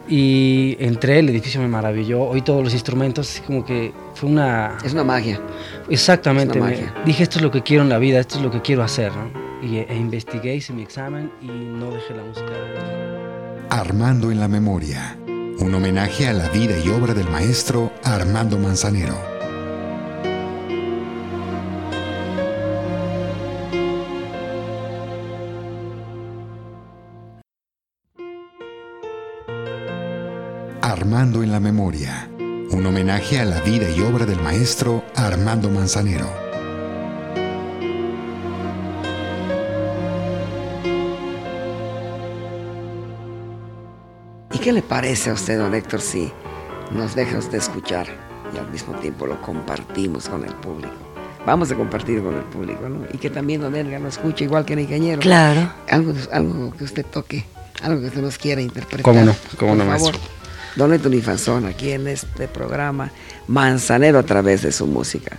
Y 0.09 0.75
entré, 0.79 1.19
el 1.19 1.29
edificio 1.29 1.61
me 1.61 1.67
maravilló, 1.67 2.23
oí 2.23 2.41
todos 2.41 2.63
los 2.63 2.73
instrumentos, 2.73 3.29
así 3.29 3.41
como 3.41 3.63
que 3.63 3.93
fue 4.15 4.27
una... 4.27 4.75
Es 4.83 4.93
una 4.93 5.03
magia. 5.03 5.39
Exactamente, 5.87 6.59
dije 7.05 7.23
esto 7.23 7.37
es 7.37 7.43
lo 7.43 7.51
que 7.51 7.61
quiero 7.61 7.83
en 7.83 7.89
la 7.89 7.99
vida, 7.99 8.19
esto 8.19 8.37
es 8.37 8.41
lo 8.41 8.49
que 8.49 8.61
quiero 8.61 8.83
hacer, 8.83 9.11
¿no? 9.11 9.29
Y 9.61 9.77
e, 9.77 9.95
investigué, 9.95 10.55
hice 10.55 10.73
mi 10.73 10.81
examen 10.81 11.31
y 11.41 11.47
no 11.47 11.91
dejé 11.91 12.15
la 12.15 12.23
música. 12.23 12.51
Armando 13.69 14.31
en 14.31 14.39
la 14.39 14.47
memoria, 14.47 15.15
un 15.27 15.75
homenaje 15.75 16.27
a 16.27 16.33
la 16.33 16.49
vida 16.49 16.73
y 16.83 16.89
obra 16.89 17.13
del 17.13 17.29
maestro 17.29 17.91
Armando 18.03 18.57
Manzanero. 18.57 19.38
En 31.19 31.51
la 31.51 31.59
Memoria, 31.59 32.29
un 32.71 32.85
homenaje 32.85 33.41
a 33.41 33.43
la 33.43 33.59
vida 33.59 33.89
y 33.89 33.99
obra 33.99 34.25
del 34.25 34.41
maestro 34.41 35.03
Armando 35.17 35.69
Manzanero. 35.69 36.25
¿Y 44.53 44.59
qué 44.59 44.71
le 44.71 44.81
parece 44.81 45.29
a 45.29 45.33
usted, 45.33 45.57
don 45.57 45.75
Héctor, 45.75 45.99
si 45.99 46.31
nos 46.91 47.15
deja 47.15 47.37
usted 47.37 47.57
escuchar 47.57 48.07
y 48.55 48.57
al 48.57 48.71
mismo 48.71 48.93
tiempo 48.99 49.27
lo 49.27 49.41
compartimos 49.41 50.29
con 50.29 50.45
el 50.45 50.55
público? 50.55 50.95
Vamos 51.45 51.69
a 51.69 51.75
compartir 51.75 52.23
con 52.23 52.35
el 52.35 52.43
público, 52.43 52.87
¿no? 52.87 53.05
Y 53.11 53.17
que 53.17 53.29
también 53.29 53.59
don 53.59 53.75
Edgar 53.75 53.99
lo 53.99 54.07
escuche 54.07 54.45
igual 54.45 54.63
que 54.63 54.71
el 54.71 54.79
ingeniero. 54.79 55.19
Claro. 55.19 55.69
Algo, 55.89 56.13
algo 56.31 56.71
que 56.77 56.85
usted 56.85 57.05
toque, 57.05 57.43
algo 57.83 57.99
que 57.99 58.07
usted 58.07 58.21
nos 58.21 58.37
quiera 58.37 58.61
interpretar. 58.61 59.01
¿Cómo 59.01 59.21
no? 59.25 59.35
¿Cómo 59.57 59.75
no, 59.75 59.83
maestro? 59.83 60.17
Don 60.75 60.91
Neto 60.91 61.09
Nifanzón, 61.09 61.65
aquí 61.65 61.91
en 61.91 62.07
este 62.07 62.47
programa 62.47 63.11
Manzanero 63.47 64.19
a 64.19 64.23
través 64.23 64.61
de 64.61 64.71
su 64.71 64.87
música. 64.87 65.37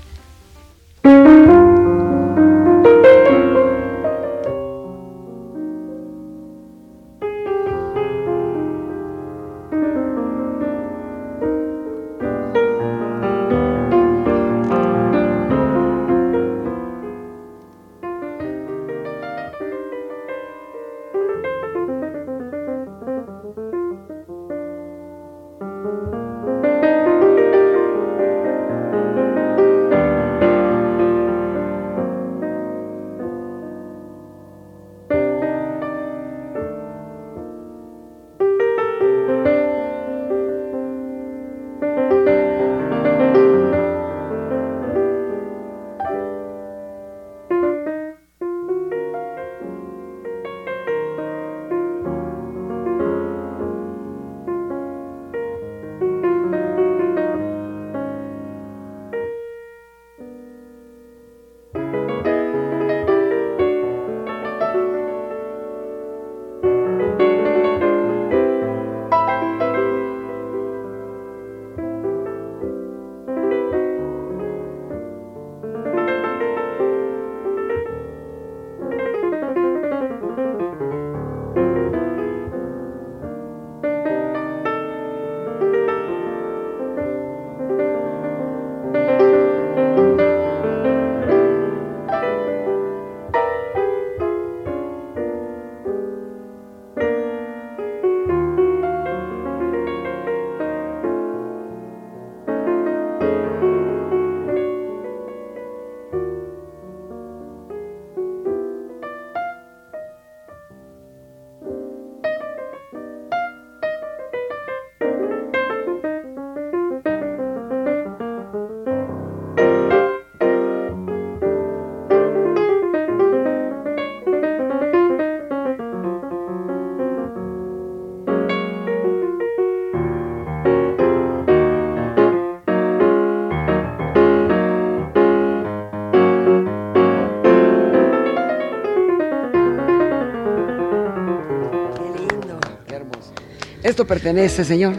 Pertenece, 144.11 144.65
señor? 144.65 144.95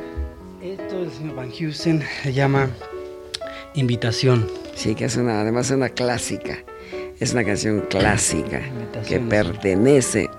Esto 0.63 1.02
del 1.02 1.12
señor 1.12 1.36
Van 1.36 1.52
Heusen 1.52 2.02
se 2.24 2.32
llama 2.32 2.69
Invitación. 3.74 4.47
Sí, 4.74 4.95
que 4.95 5.04
es 5.04 5.17
una, 5.17 5.41
además 5.41 5.65
es 5.65 5.76
una 5.76 5.89
clásica. 5.89 6.60
Es 7.19 7.34
una 7.34 7.43
canción 7.43 7.82
clásica 7.89 8.62
que 9.06 9.19
pertenece 9.19 10.30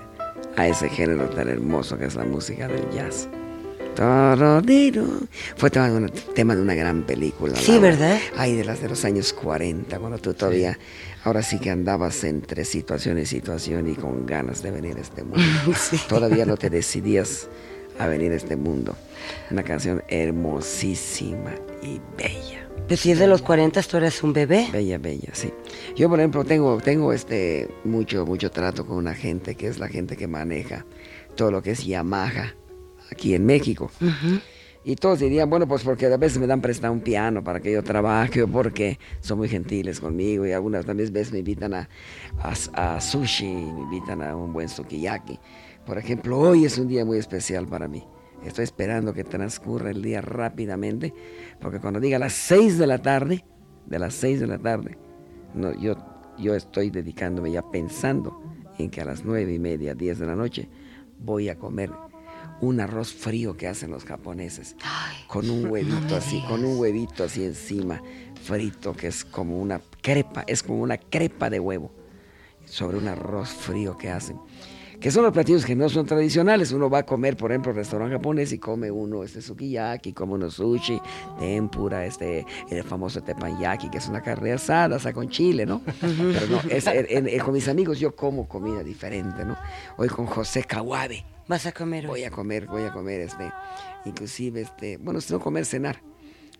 a 0.55 0.67
ese 0.67 0.89
género 0.89 1.29
tan 1.29 1.49
hermoso 1.49 1.99
que 1.99 2.05
es 2.05 2.15
la 2.15 2.23
música 2.23 2.67
del 2.67 2.89
jazz. 2.89 3.29
Fue 5.55 5.69
tema 5.69 6.55
de 6.55 6.61
una 6.63 6.73
gran 6.73 7.03
película. 7.03 7.55
Sí, 7.55 7.77
¿verdad? 7.77 8.17
Ay, 8.35 8.55
de 8.55 8.65
las 8.65 8.81
de 8.81 8.89
los 8.89 9.05
años 9.05 9.33
40, 9.33 9.99
cuando 9.99 10.17
tú 10.17 10.33
todavía, 10.33 10.79
ahora 11.23 11.43
sí 11.43 11.59
que 11.59 11.69
andabas 11.69 12.23
entre 12.23 12.65
situación 12.65 13.19
y 13.19 13.27
situación 13.27 13.87
y 13.87 13.93
con 13.93 14.25
ganas 14.25 14.63
de 14.63 14.71
venir 14.71 14.97
a 14.97 15.01
este 15.01 15.23
mundo. 15.23 15.45
Todavía 16.09 16.47
no 16.47 16.57
te 16.57 16.71
decidías 16.71 17.49
a 17.99 18.07
venir 18.07 18.31
a 18.31 18.35
este 18.35 18.55
mundo. 18.55 18.95
Una 19.51 19.63
canción 19.63 20.03
hermosísima 20.07 21.51
y 21.81 22.01
bella. 22.17 22.67
Decir 22.87 23.17
de 23.17 23.27
los 23.27 23.41
40 23.41 23.81
tú 23.83 23.97
eres 23.97 24.21
un 24.23 24.33
bebé. 24.33 24.67
Bella, 24.71 24.97
bella, 24.97 25.29
sí. 25.33 25.53
Yo, 25.95 26.09
por 26.09 26.19
ejemplo, 26.19 26.43
tengo, 26.43 26.77
tengo 26.81 27.13
este 27.13 27.69
mucho, 27.85 28.25
mucho 28.25 28.51
trato 28.51 28.85
con 28.85 28.97
una 28.97 29.15
gente 29.15 29.55
que 29.55 29.67
es 29.67 29.79
la 29.79 29.87
gente 29.87 30.17
que 30.17 30.27
maneja 30.27 30.85
todo 31.35 31.51
lo 31.51 31.61
que 31.61 31.71
es 31.71 31.85
Yamaha 31.85 32.55
aquí 33.11 33.35
en 33.35 33.45
México. 33.45 33.89
Y 34.85 34.97
todos 34.97 35.19
dirían, 35.19 35.49
bueno, 35.49 35.65
pues 35.65 35.83
porque 35.83 36.07
a 36.07 36.17
veces 36.17 36.39
me 36.39 36.47
dan 36.47 36.59
prestado 36.59 36.91
un 36.91 36.99
piano 36.99 37.41
para 37.41 37.61
que 37.61 37.71
yo 37.71 37.83
trabaje 37.83 38.43
o 38.43 38.47
porque 38.49 38.99
son 39.21 39.37
muy 39.37 39.47
gentiles 39.47 40.01
conmigo 40.01 40.45
y 40.45 40.51
algunas 40.51 40.85
veces 40.85 41.31
me 41.31 41.39
invitan 41.39 41.73
a, 41.73 41.89
a, 42.73 42.99
sushi, 42.99 43.47
me 43.47 43.81
invitan 43.81 44.21
a 44.21 44.35
un 44.35 44.51
buen 44.51 44.67
sukiyaki. 44.67 45.39
Por 45.85 45.97
ejemplo, 45.97 46.39
hoy 46.39 46.65
es 46.65 46.77
un 46.77 46.87
día 46.87 47.03
muy 47.03 47.17
especial 47.17 47.67
para 47.67 47.87
mí. 47.87 48.03
Estoy 48.45 48.63
esperando 48.63 49.13
que 49.13 49.23
transcurra 49.23 49.91
el 49.91 50.01
día 50.01 50.21
rápidamente, 50.21 51.13
porque 51.59 51.79
cuando 51.79 51.99
diga 51.99 52.19
las 52.19 52.33
6 52.33 52.77
de 52.77 52.87
la 52.87 52.97
tarde, 52.99 53.45
de 53.85 53.99
las 53.99 54.13
6 54.15 54.41
de 54.41 54.47
la 54.47 54.57
tarde, 54.57 54.97
no, 55.53 55.73
yo, 55.73 55.95
yo 56.37 56.55
estoy 56.55 56.89
dedicándome 56.89 57.51
ya 57.51 57.61
pensando 57.69 58.41
en 58.77 58.89
que 58.89 59.01
a 59.01 59.05
las 59.05 59.23
nueve 59.23 59.53
y 59.53 59.59
media, 59.59 59.93
10 59.93 60.19
de 60.19 60.25
la 60.25 60.35
noche, 60.35 60.69
voy 61.19 61.49
a 61.49 61.57
comer 61.57 61.91
un 62.61 62.79
arroz 62.79 63.13
frío 63.13 63.55
que 63.55 63.67
hacen 63.67 63.91
los 63.91 64.03
japoneses, 64.03 64.75
con 65.27 65.49
un 65.49 65.69
huevito 65.69 66.15
así, 66.15 66.41
con 66.47 66.63
un 66.63 66.79
huevito 66.79 67.23
así 67.23 67.43
encima, 67.43 68.01
frito, 68.41 68.93
que 68.93 69.07
es 69.07 69.25
como 69.25 69.59
una 69.59 69.81
crepa, 70.01 70.43
es 70.47 70.63
como 70.63 70.81
una 70.81 70.97
crepa 70.97 71.49
de 71.49 71.59
huevo, 71.59 71.91
sobre 72.65 72.97
un 72.97 73.07
arroz 73.07 73.49
frío 73.49 73.97
que 73.97 74.09
hacen. 74.09 74.39
Que 75.03 75.11
son 75.11 75.23
los 75.23 75.33
platillos 75.33 75.65
que 75.65 75.75
no 75.75 75.89
son 75.89 76.05
tradicionales. 76.05 76.71
Uno 76.71 76.89
va 76.89 76.99
a 76.99 77.05
comer, 77.05 77.35
por 77.35 77.51
ejemplo, 77.51 77.73
restaurante 77.73 78.15
japonés 78.15 78.53
y 78.53 78.57
come 78.57 78.89
uno 78.89 79.21
este 79.21 79.41
sukiyaki, 79.41 80.13
come 80.13 80.35
uno 80.35 80.49
sushi, 80.49 80.97
tempura, 81.37 82.05
este, 82.05 82.45
el 82.69 82.85
famoso 82.85 83.21
tepanyaki, 83.21 83.89
que 83.89 83.97
es 83.97 84.07
una 84.07 84.21
carne 84.21 84.53
asada, 84.53 84.97
sea, 84.99 85.11
con 85.11 85.27
chile, 85.27 85.65
¿no? 85.65 85.81
Pero 85.99 86.47
no, 86.47 87.43
con 87.43 87.53
mis 87.53 87.67
amigos 87.67 87.99
yo 87.99 88.15
como 88.15 88.47
comida 88.47 88.81
diferente, 88.81 89.43
¿no? 89.43 89.57
Hoy 89.97 90.07
con 90.07 90.25
José 90.25 90.63
Kawabe 90.63 91.25
¿Vas 91.49 91.65
a 91.65 91.73
comer 91.73 92.07
Voy 92.07 92.23
a 92.23 92.31
comer, 92.31 92.67
voy 92.67 92.83
a 92.83 92.93
comer, 92.93 93.19
este, 93.19 93.51
inclusive, 94.05 94.61
este, 94.61 94.95
bueno, 94.95 95.19
si 95.19 95.33
no 95.33 95.41
comer, 95.41 95.65
cenar. 95.65 96.01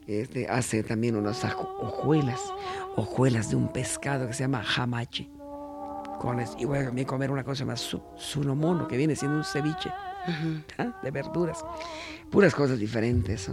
Este, 0.06 0.49
hace 0.49 0.84
también 0.84 1.15
unas 1.15 1.45
hojuelas, 1.45 2.41
hojuelas 2.97 3.51
de 3.51 3.56
un 3.56 3.71
pescado 3.71 4.27
que 4.27 4.34
se 4.34 4.43
llama 4.43 4.65
hamachi. 4.75 5.32
Con 6.19 6.43
y 6.58 6.65
voy 6.65 6.80
a 6.80 7.06
comer 7.06 7.32
una 7.32 7.43
cosa 7.43 7.65
más, 7.65 7.95
sunomono, 8.15 8.88
que 8.88 8.97
viene 8.97 9.15
siendo 9.15 9.38
un 9.38 9.43
ceviche 9.43 9.89
¿ah? 10.78 10.99
de 11.02 11.12
verduras. 11.12 11.63
Puras 12.30 12.56
cosas 12.56 12.80
diferentes. 12.80 13.52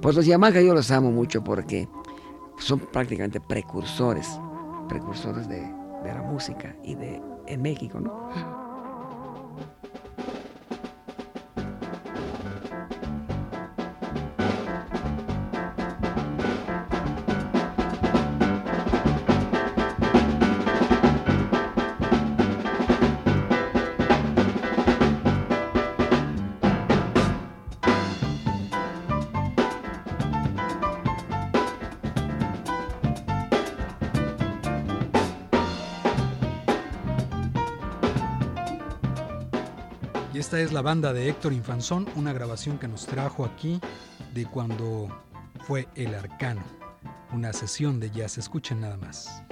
Pues 0.00 0.14
los 0.14 0.26
Yamaha 0.26 0.60
yo 0.60 0.74
los 0.74 0.90
amo 0.90 1.10
mucho 1.10 1.42
porque 1.42 1.88
son 2.58 2.80
prácticamente 2.80 3.40
precursores, 3.40 4.28
precursores 4.88 5.48
de, 5.48 5.60
de 5.60 6.14
la 6.14 6.22
música 6.22 6.76
y 6.84 6.94
de 6.94 7.20
en 7.46 7.62
México, 7.62 8.00
¿no? 8.00 8.61
Esta 40.42 40.60
es 40.60 40.72
la 40.72 40.82
banda 40.82 41.12
de 41.12 41.28
Héctor 41.28 41.52
Infanzón, 41.52 42.08
una 42.16 42.32
grabación 42.32 42.76
que 42.76 42.88
nos 42.88 43.06
trajo 43.06 43.44
aquí 43.44 43.80
de 44.34 44.44
cuando 44.44 45.06
fue 45.68 45.86
El 45.94 46.16
Arcano, 46.16 46.64
una 47.32 47.52
sesión 47.52 48.00
de 48.00 48.10
jazz. 48.10 48.38
Escuchen 48.38 48.80
nada 48.80 48.96
más. 48.96 49.44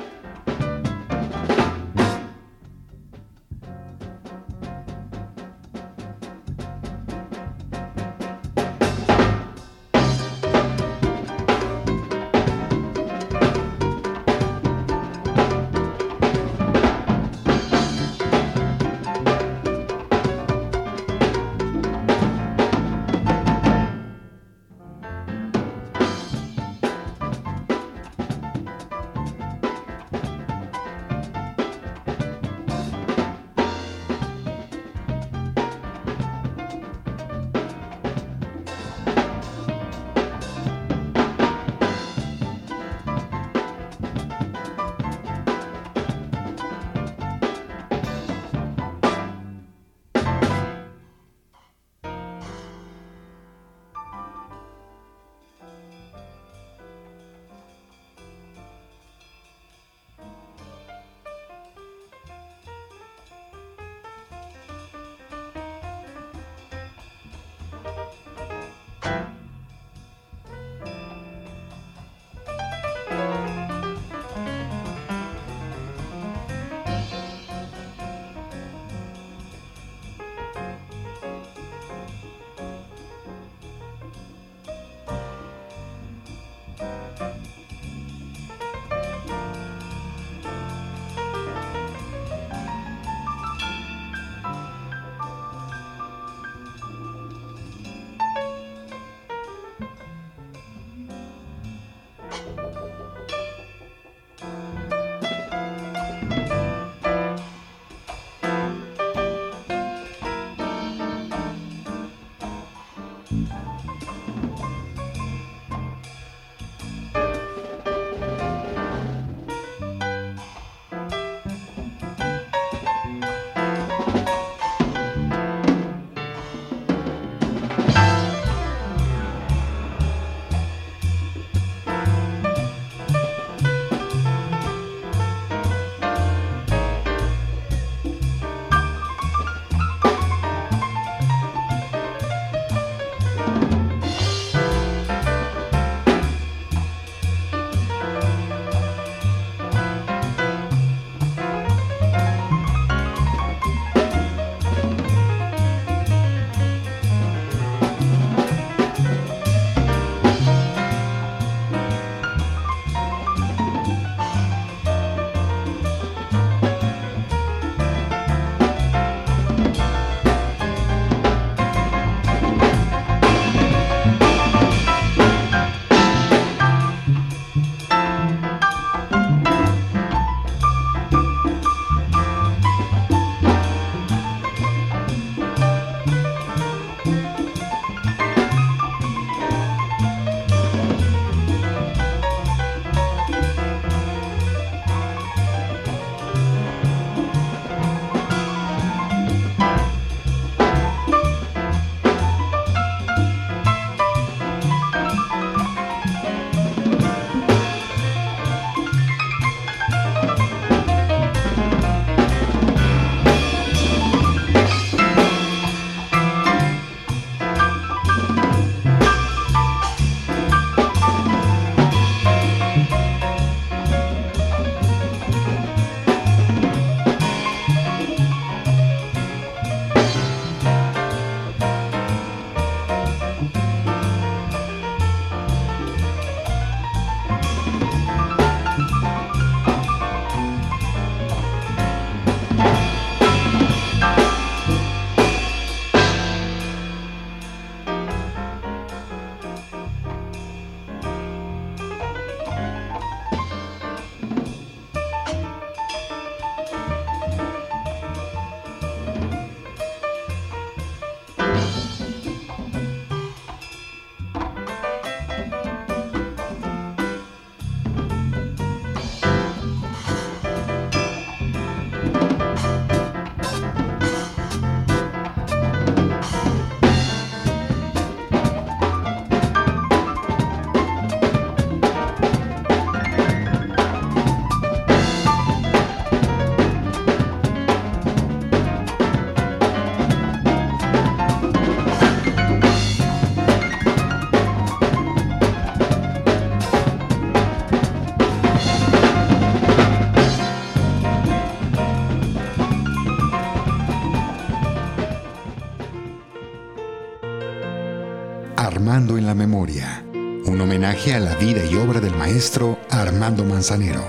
Memoria, 309.60 310.02
un 310.46 310.58
homenaje 310.58 311.12
a 311.12 311.20
la 311.20 311.34
vida 311.34 311.62
y 311.66 311.76
obra 311.76 312.00
del 312.00 312.16
maestro 312.16 312.78
Armando 312.88 313.44
Manzanero. 313.44 314.00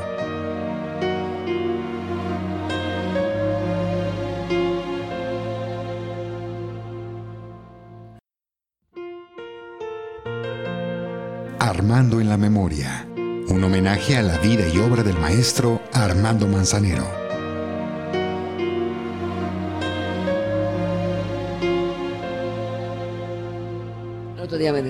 Armando 11.60 12.22
en 12.22 12.30
la 12.30 12.38
Memoria, 12.38 13.06
un 13.50 13.62
homenaje 13.62 14.16
a 14.16 14.22
la 14.22 14.38
vida 14.38 14.66
y 14.74 14.78
obra 14.78 15.04
del 15.04 15.20
maestro 15.20 15.82
Armando 15.92 16.48
Manzanero. 16.48 17.21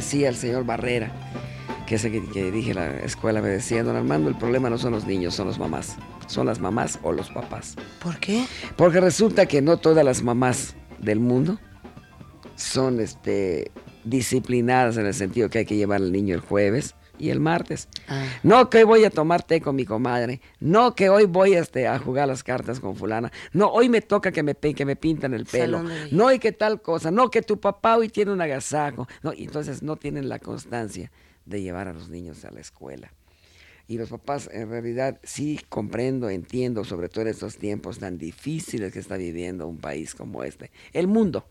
Decía 0.01 0.29
el 0.29 0.35
señor 0.35 0.65
Barrera, 0.65 1.11
que 1.85 1.93
ese 1.93 2.11
que, 2.11 2.27
que 2.31 2.51
dije 2.51 2.73
la 2.73 2.89
escuela, 3.01 3.39
me 3.39 3.49
decía, 3.49 3.83
don 3.83 3.95
Armando, 3.95 4.29
el 4.29 4.35
problema 4.35 4.67
no 4.67 4.79
son 4.79 4.93
los 4.93 5.05
niños, 5.05 5.35
son 5.35 5.45
los 5.45 5.59
mamás. 5.59 5.95
Son 6.25 6.47
las 6.47 6.59
mamás 6.59 6.97
o 7.03 7.11
los 7.11 7.29
papás. 7.29 7.75
¿Por 8.01 8.17
qué? 8.19 8.45
Porque 8.77 8.99
resulta 8.99 9.45
que 9.45 9.61
no 9.61 9.77
todas 9.77 10.03
las 10.03 10.23
mamás 10.23 10.75
del 10.97 11.19
mundo 11.19 11.59
son 12.55 12.99
este, 12.99 13.71
disciplinadas 14.03 14.97
en 14.97 15.05
el 15.05 15.13
sentido 15.13 15.51
que 15.51 15.59
hay 15.59 15.65
que 15.65 15.75
llevar 15.75 16.01
al 16.01 16.11
niño 16.11 16.33
el 16.33 16.41
jueves 16.41 16.95
y 17.21 17.29
el 17.29 17.39
martes. 17.39 17.87
Ah. 18.07 18.25
No 18.41 18.69
que 18.69 18.79
hoy 18.79 18.83
voy 18.83 19.05
a 19.05 19.11
tomar 19.11 19.43
té 19.43 19.61
con 19.61 19.75
mi 19.75 19.85
comadre. 19.85 20.41
No 20.59 20.95
que 20.95 21.09
hoy 21.09 21.25
voy 21.25 21.53
este, 21.53 21.87
a 21.87 21.99
jugar 21.99 22.27
las 22.27 22.43
cartas 22.43 22.79
con 22.79 22.95
fulana. 22.95 23.31
No, 23.53 23.67
hoy 23.67 23.89
me 23.89 24.01
toca 24.01 24.31
que 24.31 24.41
me, 24.41 24.55
que 24.55 24.85
me 24.85 24.95
pintan 24.95 25.35
el 25.35 25.45
pelo. 25.45 25.83
No, 26.11 26.31
y 26.33 26.39
que 26.39 26.51
tal 26.51 26.81
cosa. 26.81 27.11
No, 27.11 27.29
que 27.29 27.43
tu 27.43 27.59
papá 27.59 27.97
hoy 27.97 28.09
tiene 28.09 28.31
un 28.31 28.41
agasajo. 28.41 29.07
No, 29.21 29.33
y 29.33 29.43
entonces 29.43 29.83
no 29.83 29.97
tienen 29.97 30.29
la 30.29 30.39
constancia 30.39 31.11
de 31.45 31.61
llevar 31.61 31.87
a 31.87 31.93
los 31.93 32.09
niños 32.09 32.43
a 32.43 32.51
la 32.51 32.59
escuela. 32.59 33.13
Y 33.87 33.97
los 33.97 34.09
papás, 34.09 34.49
en 34.51 34.69
realidad, 34.69 35.19
sí 35.21 35.59
comprendo, 35.69 36.29
entiendo, 36.29 36.83
sobre 36.83 37.09
todo 37.09 37.23
en 37.23 37.27
estos 37.27 37.57
tiempos 37.57 37.99
tan 37.99 38.17
difíciles 38.17 38.91
que 38.93 38.99
está 38.99 39.17
viviendo 39.17 39.67
un 39.67 39.77
país 39.77 40.15
como 40.15 40.43
este. 40.43 40.71
El 40.93 41.07
mundo, 41.07 41.45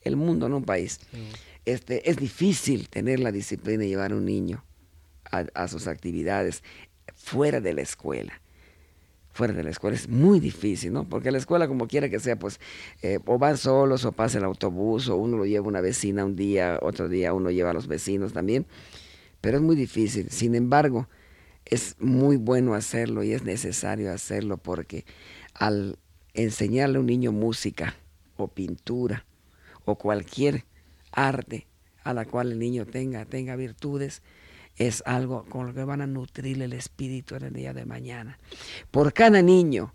el 0.00 0.16
mundo, 0.16 0.48
no 0.48 0.56
un 0.56 0.64
país. 0.64 1.00
Este, 1.64 2.10
es 2.10 2.16
difícil 2.16 2.88
tener 2.88 3.20
la 3.20 3.30
disciplina 3.30 3.84
y 3.84 3.88
llevar 3.88 4.12
a 4.12 4.16
un 4.16 4.24
niño 4.24 4.64
a, 5.32 5.68
sus 5.68 5.86
actividades 5.88 6.62
fuera 7.14 7.60
de 7.60 7.74
la 7.74 7.82
escuela 7.82 8.40
fuera 9.32 9.54
de 9.54 9.64
la 9.64 9.70
escuela 9.70 9.96
es 9.96 10.10
muy 10.10 10.40
difícil, 10.40 10.92
¿no? 10.92 11.08
Porque 11.08 11.30
la 11.30 11.38
escuela, 11.38 11.66
como 11.66 11.88
quiera 11.88 12.10
que 12.10 12.20
sea, 12.20 12.38
pues, 12.38 12.60
eh, 13.00 13.18
o 13.24 13.38
van 13.38 13.56
solos, 13.56 14.04
o 14.04 14.12
pasa 14.12 14.36
el 14.36 14.44
autobús, 14.44 15.08
o 15.08 15.16
uno 15.16 15.38
lo 15.38 15.46
lleva 15.46 15.66
una 15.66 15.80
vecina 15.80 16.26
un 16.26 16.36
día, 16.36 16.78
otro 16.82 17.08
día 17.08 17.32
uno 17.32 17.50
lleva 17.50 17.70
a 17.70 17.72
los 17.72 17.86
vecinos 17.86 18.34
también, 18.34 18.66
pero 19.40 19.56
es 19.56 19.62
muy 19.62 19.74
difícil. 19.74 20.28
Sin 20.28 20.54
embargo, 20.54 21.08
es 21.64 21.96
muy 21.98 22.36
bueno 22.36 22.74
hacerlo 22.74 23.22
y 23.22 23.32
es 23.32 23.42
necesario 23.44 24.12
hacerlo 24.12 24.58
porque 24.58 25.06
al 25.54 25.98
enseñarle 26.34 26.98
a 26.98 27.00
un 27.00 27.06
niño 27.06 27.32
música 27.32 27.96
o 28.36 28.48
pintura 28.48 29.24
o 29.84 29.96
cualquier 29.96 30.64
arte 31.12 31.66
a 32.04 32.14
la 32.14 32.24
cual 32.24 32.52
el 32.52 32.58
niño 32.58 32.86
tenga, 32.86 33.24
tenga 33.24 33.56
virtudes, 33.56 34.22
es 34.76 35.02
algo 35.06 35.44
con 35.44 35.66
lo 35.66 35.74
que 35.74 35.84
van 35.84 36.00
a 36.00 36.06
nutrir 36.06 36.60
el 36.62 36.72
espíritu 36.72 37.34
en 37.34 37.44
el 37.44 37.52
día 37.52 37.72
de 37.72 37.84
mañana. 37.84 38.38
Por 38.90 39.12
cada 39.12 39.42
niño, 39.42 39.92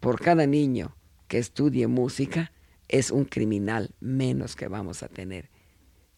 por 0.00 0.20
cada 0.20 0.46
niño 0.46 0.94
que 1.28 1.38
estudie 1.38 1.86
música, 1.86 2.52
es 2.88 3.10
un 3.10 3.24
criminal 3.24 3.90
menos 4.00 4.56
que 4.56 4.68
vamos 4.68 5.02
a 5.02 5.08
tener 5.08 5.48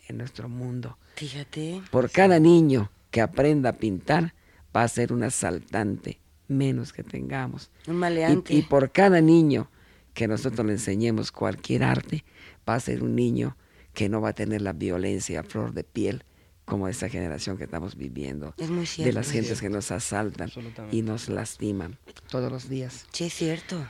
en 0.09 0.18
nuestro 0.18 0.49
mundo. 0.49 0.99
Fíjate. 1.16 1.82
Por 1.91 2.11
cada 2.11 2.39
niño 2.39 2.91
que 3.11 3.20
aprenda 3.20 3.70
a 3.70 3.74
pintar, 3.74 4.35
va 4.74 4.82
a 4.82 4.89
ser 4.89 5.12
un 5.12 5.22
asaltante 5.22 6.20
menos 6.49 6.93
que 6.93 7.05
tengamos. 7.05 7.70
Un 7.87 7.97
maleante. 7.97 8.55
Y, 8.55 8.59
y 8.59 8.62
por 8.62 8.91
cada 8.91 9.20
niño 9.20 9.70
que 10.14 10.26
nosotros 10.26 10.66
le 10.66 10.72
enseñemos 10.72 11.30
cualquier 11.30 11.85
arte, 11.85 12.24
va 12.68 12.74
a 12.74 12.80
ser 12.80 13.03
un 13.03 13.14
niño 13.14 13.57
que 13.93 14.09
no 14.09 14.20
va 14.20 14.30
a 14.30 14.35
tener 14.35 14.62
la 14.62 14.72
violencia 14.72 15.41
a 15.41 15.45
flor 15.45 15.72
de 15.72 15.85
piel 15.85 16.24
como 16.64 16.88
esa 16.88 17.08
generación 17.08 17.56
que 17.56 17.64
estamos 17.64 17.96
viviendo, 17.96 18.54
de 18.56 19.12
las 19.12 19.30
gentes 19.30 19.60
que 19.60 19.68
nos 19.68 19.90
asaltan 19.90 20.50
y 20.90 21.02
nos 21.02 21.28
lastiman 21.28 21.98
todos 22.30 22.50
los 22.50 22.68
días. 22.68 23.06
Sí, 23.12 23.24
es 23.24 23.34
cierto. 23.34 23.86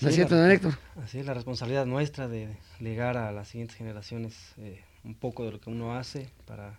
¿No 0.00 0.08
es 0.08 0.14
cierto, 0.14 0.36
don 0.36 0.50
Héctor? 0.50 0.78
Así 1.02 1.18
es, 1.18 1.26
la 1.26 1.34
responsabilidad 1.34 1.84
nuestra 1.84 2.28
de 2.28 2.56
legar 2.78 3.16
a 3.16 3.32
las 3.32 3.48
siguientes 3.48 3.76
generaciones 3.76 4.34
eh, 4.58 4.80
un 5.02 5.14
poco 5.14 5.44
de 5.44 5.52
lo 5.52 5.60
que 5.60 5.70
uno 5.70 5.96
hace 5.96 6.30
para 6.46 6.78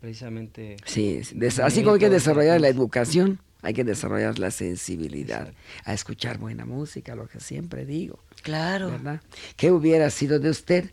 precisamente... 0.00 0.76
Sí, 0.84 1.22
así 1.62 1.82
como 1.82 1.94
hay 1.94 2.00
que 2.00 2.10
desarrollar 2.10 2.60
la 2.60 2.68
educación, 2.68 3.40
hay 3.62 3.72
que 3.72 3.82
desarrollar 3.82 4.38
la 4.38 4.50
sensibilidad, 4.50 5.52
a 5.84 5.94
escuchar 5.94 6.38
buena 6.38 6.66
música, 6.66 7.16
lo 7.16 7.26
que 7.26 7.40
siempre 7.40 7.86
digo. 7.86 8.18
Claro. 8.42 8.90
¿Verdad? 8.90 9.22
¿Qué 9.56 9.72
hubiera 9.72 10.10
sido 10.10 10.38
de 10.38 10.50
usted 10.50 10.92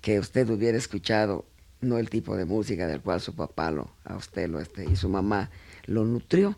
que 0.00 0.18
usted 0.18 0.50
hubiera 0.50 0.76
escuchado 0.76 1.46
no 1.80 1.98
el 1.98 2.10
tipo 2.10 2.36
de 2.36 2.44
música 2.44 2.86
del 2.86 3.00
cual 3.00 3.20
su 3.20 3.34
papá 3.34 3.70
lo, 3.70 3.90
a 4.04 4.16
usted 4.16 4.48
lo 4.48 4.60
este, 4.60 4.84
y 4.84 4.96
su 4.96 5.08
mamá 5.08 5.50
lo 5.86 6.04
nutrió. 6.04 6.56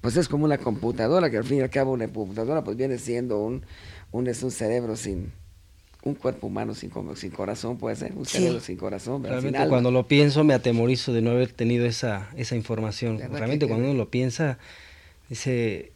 Pues 0.00 0.16
es 0.16 0.28
como 0.28 0.44
una 0.44 0.58
computadora, 0.58 1.28
que 1.28 1.38
al 1.38 1.44
fin 1.44 1.58
y 1.58 1.60
al 1.60 1.70
cabo 1.70 1.92
una 1.92 2.06
computadora 2.06 2.62
pues 2.62 2.76
viene 2.76 2.98
siendo 2.98 3.40
un, 3.40 3.64
un, 4.12 4.28
es 4.28 4.42
un 4.42 4.52
cerebro 4.52 4.94
sin, 4.96 5.32
un 6.04 6.14
cuerpo 6.14 6.46
humano 6.46 6.74
sin, 6.74 6.92
sin 7.16 7.30
corazón, 7.30 7.78
puede 7.78 7.96
ser, 7.96 8.12
un 8.14 8.24
cerebro 8.24 8.60
sin 8.60 8.76
corazón. 8.76 9.24
Realmente 9.24 9.66
cuando 9.68 9.90
lo 9.90 10.06
pienso 10.06 10.44
me 10.44 10.54
atemorizo 10.54 11.12
de 11.12 11.20
no 11.20 11.30
haber 11.30 11.52
tenido 11.52 11.84
esa, 11.84 12.30
esa 12.36 12.54
información. 12.54 13.18
Realmente 13.18 13.66
cuando 13.66 13.86
uno 13.86 13.98
lo 13.98 14.08
piensa, 14.08 14.58
dice, 15.28 15.92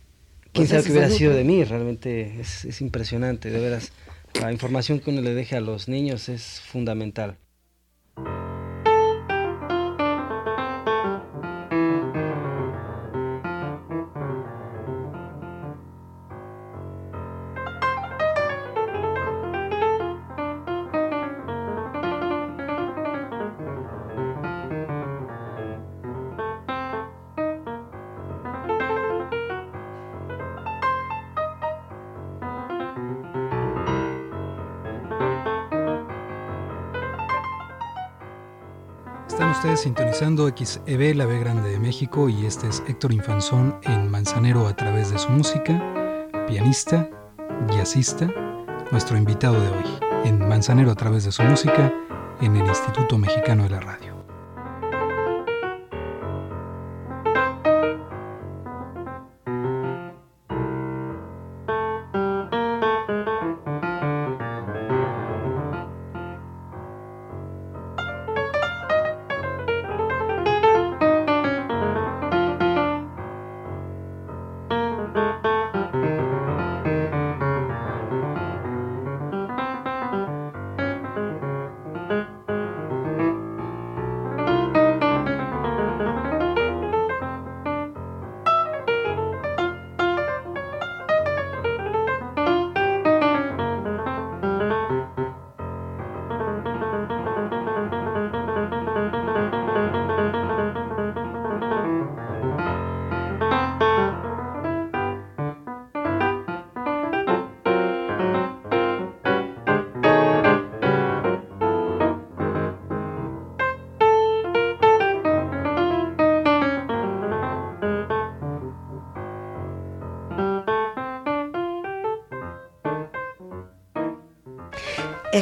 quién 0.52 0.66
pues 0.66 0.70
sabe 0.70 0.82
qué 0.82 0.90
hubiera 0.90 1.08
sido 1.08 1.32
de 1.32 1.44
mí, 1.44 1.62
realmente 1.62 2.40
es, 2.40 2.64
es 2.64 2.80
impresionante, 2.80 3.50
de 3.50 3.60
veras. 3.60 3.92
La 4.40 4.50
información 4.50 4.98
que 4.98 5.10
uno 5.10 5.20
le 5.20 5.34
deje 5.34 5.56
a 5.56 5.60
los 5.60 5.88
niños 5.88 6.28
es 6.28 6.60
fundamental. 6.60 7.36
thank 8.16 8.26
you 8.26 8.51
ustedes 39.40 39.80
sintonizando 39.80 40.48
XEB, 40.48 41.14
la 41.14 41.26
B 41.26 41.38
Grande 41.38 41.70
de 41.70 41.78
México, 41.78 42.28
y 42.28 42.44
este 42.44 42.68
es 42.68 42.82
Héctor 42.86 43.12
Infanzón 43.12 43.78
en 43.82 44.10
Manzanero 44.10 44.66
a 44.66 44.76
través 44.76 45.10
de 45.10 45.18
su 45.18 45.30
música, 45.30 46.28
pianista, 46.46 47.08
jazzista, 47.70 48.30
nuestro 48.90 49.16
invitado 49.16 49.60
de 49.60 49.68
hoy, 49.68 49.84
en 50.24 50.38
Manzanero 50.46 50.90
a 50.90 50.94
través 50.94 51.24
de 51.24 51.32
su 51.32 51.42
música, 51.42 51.92
en 52.40 52.56
el 52.56 52.66
Instituto 52.66 53.16
Mexicano 53.18 53.64
de 53.64 53.70
la 53.70 53.80
Radio. 53.80 54.11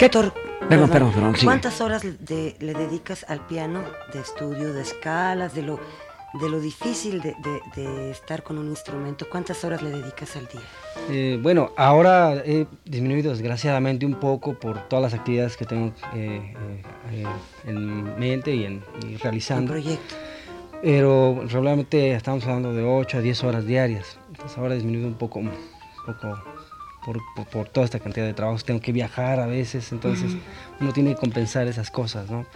Héctor, 0.01 0.32
perdón, 0.66 0.88
perdón, 0.88 1.12
perdón, 1.12 1.34
¿cuántas 1.44 1.82
horas 1.82 2.05
le 2.05 2.55
dedicas 2.74 3.26
al 3.28 3.46
piano 3.46 3.82
de 4.14 4.20
estudio, 4.20 4.72
de 4.72 4.80
escalas, 4.80 5.55
de 5.55 5.61
lo, 5.61 5.78
de 6.40 6.48
lo 6.48 6.59
difícil 6.59 7.20
de, 7.20 8.11
estar 8.11 8.42
con 8.42 8.57
un 8.57 8.68
instrumento? 8.68 9.28
¿Cuántas 9.28 9.62
horas 9.62 9.82
le 9.82 9.90
dedicas 9.90 10.36
al 10.36 10.46
día? 10.48 10.62
Eh, 11.11 11.38
bueno, 11.42 11.72
ahora 11.76 12.34
he 12.36 12.66
disminuido 12.86 13.30
desgraciadamente 13.30 14.07
un 14.07 14.14
poco 14.14 14.55
por 14.55 14.88
todas 14.88 15.03
las 15.12 15.20
actividades 15.20 15.59
que 15.59 15.66
tengo 15.66 15.92
eh, 16.14 16.55
eh, 17.12 17.24
en 17.66 18.18
mente 18.18 18.55
y, 18.55 18.64
en, 18.64 18.82
realizando. 19.22 19.74
Un 19.74 19.82
proyecto. 19.82 20.14
Pero 20.82 21.44
realmente 21.46 22.12
estamos 22.12 22.42
hablando 22.44 22.72
de 22.72 22.82
8 22.82 23.18
a 23.18 23.20
10 23.20 23.44
horas 23.44 23.66
diarias. 23.66 24.18
Entonces 24.30 24.57
ahora 24.57 24.72
he 24.72 24.76
disminuido 24.76 25.09
un 25.09 25.18
poco, 25.18 25.40
un 25.40 25.51
poco 26.07 26.38
por, 27.05 27.68
toda 27.68 27.84
esta 27.84 27.98
cantidad 27.98 28.26
de 28.26 28.34
trabajos, 28.34 28.64
tengo 28.64 28.80
que 28.80 28.92
viajar 28.92 29.40
a 29.40 29.46
veces, 29.46 29.92
entonces 29.92 30.32
uno 30.80 30.92
tiene 30.92 31.14
que 31.14 31.20
compensar 31.20 31.66
esas 31.66 31.90
cosas, 31.90 32.30
¿no? 32.30 32.46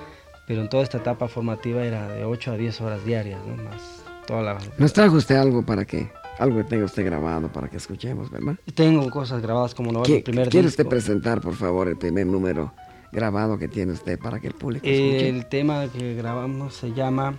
Pero 0.47 0.61
en 0.61 0.69
toda 0.69 0.83
esta 0.83 0.99
etapa 0.99 1.29
formativa 1.29 1.83
era 1.85 2.09
de 2.09 2.25
8 2.25 2.53
a 2.53 2.57
10 2.57 2.81
horas 2.83 3.05
diarias, 3.05 3.41
¿no? 3.47 3.63
Más 3.63 4.05
toda 4.27 4.43
la... 4.43 4.59
¿Nos 4.79 4.93
trajo 4.93 5.17
usted 5.17 5.37
algo 5.37 5.65
para 5.65 5.85
que, 5.85 6.11
algo 6.39 6.59
que 6.59 6.65
tenga 6.65 6.85
usted 6.85 7.05
grabado 7.05 7.49
para 7.49 7.69
que 7.69 7.77
escuchemos, 7.77 8.31
verdad? 8.31 8.57
Tengo 8.75 9.09
cosas 9.11 9.41
grabadas 9.41 9.75
como 9.75 9.93
no 9.93 10.05
el 10.05 10.23
primer 10.23 10.49
¿Quiere 10.49 10.69
usted 10.69 10.87
presentar, 10.87 11.41
por 11.41 11.55
favor, 11.55 11.89
el 11.89 11.97
primer 11.97 12.27
número 12.27 12.73
grabado 13.13 13.59
que 13.59 13.69
tiene 13.69 13.93
usted 13.93 14.19
para 14.19 14.41
que 14.41 14.49
el 14.49 14.55
público 14.55 14.87
escuche? 14.87 15.29
El 15.29 15.47
tema 15.47 15.87
que 15.89 16.15
grabamos 16.15 16.75
se 16.75 16.93
llama... 16.93 17.35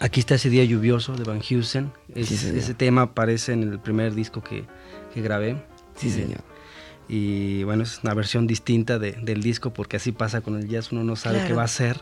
Aquí 0.00 0.20
está 0.20 0.34
ese 0.34 0.50
día 0.50 0.64
lluvioso 0.64 1.16
de 1.16 1.22
Van 1.22 1.40
Heusen. 1.48 1.92
ese 2.14 2.74
tema 2.74 3.02
aparece 3.02 3.52
en 3.52 3.62
el 3.62 3.78
primer 3.78 4.14
disco 4.14 4.42
que, 4.42 4.64
que 5.14 5.22
grabé. 5.22 5.56
Sí, 5.96 6.10
señor. 6.10 6.40
Y 7.08 7.64
bueno, 7.64 7.82
es 7.82 8.00
una 8.02 8.14
versión 8.14 8.46
distinta 8.46 8.98
del 8.98 9.42
disco 9.42 9.72
porque 9.72 9.96
así 9.96 10.12
pasa 10.12 10.40
con 10.40 10.58
el 10.58 10.68
jazz, 10.68 10.92
uno 10.92 11.04
no 11.04 11.16
sabe 11.16 11.44
qué 11.46 11.52
va 11.52 11.62
a 11.62 11.66
hacer 11.66 12.00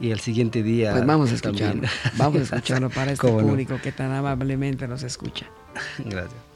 y 0.00 0.10
el 0.10 0.20
siguiente 0.20 0.62
día... 0.62 0.92
Pues 0.92 1.06
vamos 1.06 1.30
a 1.30 1.34
escucharlo, 1.34 1.82
vamos 2.16 2.40
a 2.40 2.42
escucharlo 2.42 2.90
para 2.90 3.12
este 3.12 3.28
público 3.28 3.78
que 3.82 3.92
tan 3.92 4.10
amablemente 4.10 4.88
nos 4.88 5.02
escucha. 5.02 5.46
Gracias. 5.98 6.51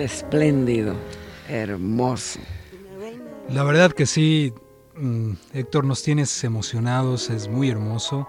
Espléndido, 0.00 0.94
hermoso. 1.48 2.40
La 3.48 3.64
verdad 3.64 3.92
que 3.92 4.06
sí, 4.06 4.52
mm, 4.96 5.32
Héctor, 5.54 5.84
nos 5.84 6.02
tienes 6.02 6.44
emocionados, 6.44 7.30
es 7.30 7.48
muy 7.48 7.68
hermoso. 7.68 8.28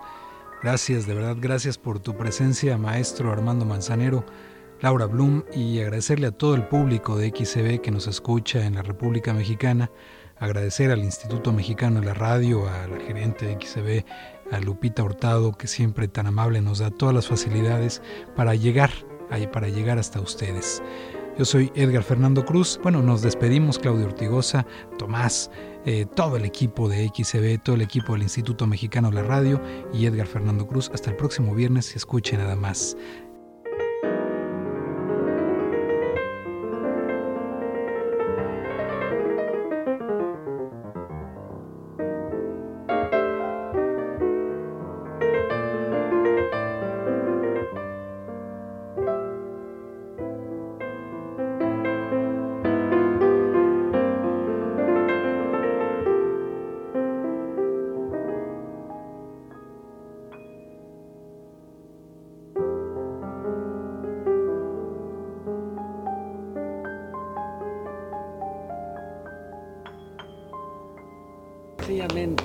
Gracias, 0.63 1.07
de 1.07 1.13
verdad, 1.13 1.37
gracias 1.39 1.77
por 1.77 1.99
tu 1.99 2.15
presencia, 2.15 2.77
maestro 2.77 3.31
Armando 3.31 3.65
Manzanero, 3.65 4.25
Laura 4.79 5.05
Blum, 5.05 5.43
y 5.53 5.79
agradecerle 5.79 6.27
a 6.27 6.31
todo 6.31 6.55
el 6.55 6.67
público 6.67 7.17
de 7.17 7.29
XCB 7.29 7.81
que 7.81 7.91
nos 7.91 8.07
escucha 8.07 8.65
en 8.65 8.75
la 8.75 8.81
República 8.81 9.33
Mexicana, 9.33 9.91
agradecer 10.37 10.91
al 10.91 11.03
Instituto 11.03 11.53
Mexicano 11.53 11.99
de 11.99 12.07
la 12.07 12.13
Radio, 12.13 12.67
a 12.67 12.87
la 12.87 12.99
gerente 12.99 13.45
de 13.45 13.57
XCB, 13.63 14.05
a 14.51 14.59
Lupita 14.59 15.03
Hurtado, 15.03 15.53
que 15.53 15.67
siempre 15.67 16.07
tan 16.07 16.27
amable 16.27 16.61
nos 16.61 16.79
da 16.79 16.89
todas 16.91 17.13
las 17.13 17.27
facilidades 17.27 18.01
para 18.35 18.55
llegar, 18.55 18.91
para 19.51 19.67
llegar 19.69 19.99
hasta 19.99 20.19
ustedes. 20.19 20.81
Yo 21.41 21.45
soy 21.45 21.71
Edgar 21.73 22.03
Fernando 22.03 22.45
Cruz. 22.45 22.79
Bueno, 22.83 23.01
nos 23.01 23.23
despedimos, 23.23 23.79
Claudio 23.79 24.05
Ortigosa, 24.05 24.67
Tomás, 24.99 25.49
eh, 25.87 26.05
todo 26.15 26.37
el 26.37 26.45
equipo 26.45 26.87
de 26.87 27.07
XCB, 27.07 27.63
todo 27.63 27.75
el 27.75 27.81
equipo 27.81 28.13
del 28.13 28.21
Instituto 28.21 28.67
Mexicano 28.67 29.09
de 29.09 29.15
la 29.15 29.23
Radio 29.23 29.59
y 29.91 30.05
Edgar 30.05 30.27
Fernando 30.27 30.67
Cruz. 30.67 30.91
Hasta 30.93 31.09
el 31.09 31.15
próximo 31.15 31.55
viernes 31.55 31.95
y 31.95 31.97
escuche 31.97 32.37
nada 32.37 32.55
más. 32.55 32.95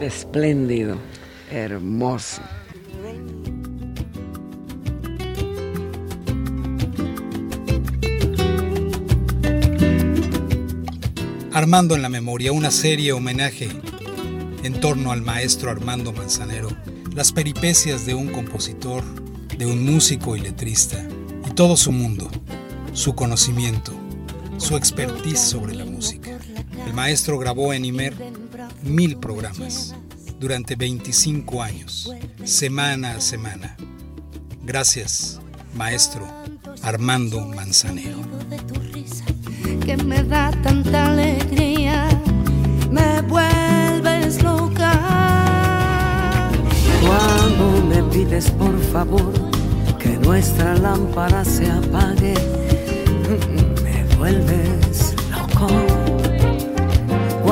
Espléndido, 0.00 0.96
hermoso. 1.50 2.42
Armando 11.52 11.94
en 11.94 12.02
la 12.02 12.08
memoria, 12.08 12.52
una 12.52 12.70
serie 12.70 13.12
homenaje 13.12 13.68
en 14.62 14.80
torno 14.80 15.12
al 15.12 15.22
maestro 15.22 15.70
Armando 15.70 16.12
Manzanero, 16.12 16.68
las 17.14 17.32
peripecias 17.32 18.04
de 18.04 18.14
un 18.14 18.28
compositor, 18.28 19.04
de 19.56 19.64
un 19.64 19.84
músico 19.84 20.36
y 20.36 20.40
letrista, 20.40 21.02
y 21.48 21.54
todo 21.54 21.76
su 21.76 21.92
mundo, 21.92 22.28
su 22.92 23.14
conocimiento, 23.14 23.92
su 24.58 24.76
expertise 24.76 25.40
sobre 25.40 25.74
la 25.74 25.86
música. 25.86 26.38
El 26.86 26.92
maestro 26.92 27.38
grabó 27.38 27.72
en 27.72 27.84
Imer 27.84 28.14
mil 28.86 29.16
programas 29.18 29.94
durante 30.38 30.76
25 30.76 31.62
años, 31.62 32.12
semana 32.44 33.16
a 33.16 33.20
semana. 33.20 33.76
Gracias, 34.62 35.40
maestro 35.74 36.26
Armando 36.82 37.40
Manzanero. 37.40 38.18
Que 39.84 39.96
me 39.96 40.22
da 40.22 40.50
tanta 40.62 41.06
alegría, 41.06 42.08
me 42.90 43.20
vuelves 43.22 44.42
loca. 44.42 44.92
Cuando 47.06 47.86
me 47.86 48.02
pides 48.12 48.50
por 48.50 48.78
favor 48.92 49.32
que 49.98 50.16
nuestra 50.18 50.74
lámpara 50.76 51.44
se 51.44 51.70
apague, 51.70 52.34
me 53.82 54.16
vuelves 54.16 55.14
loco 55.30 55.95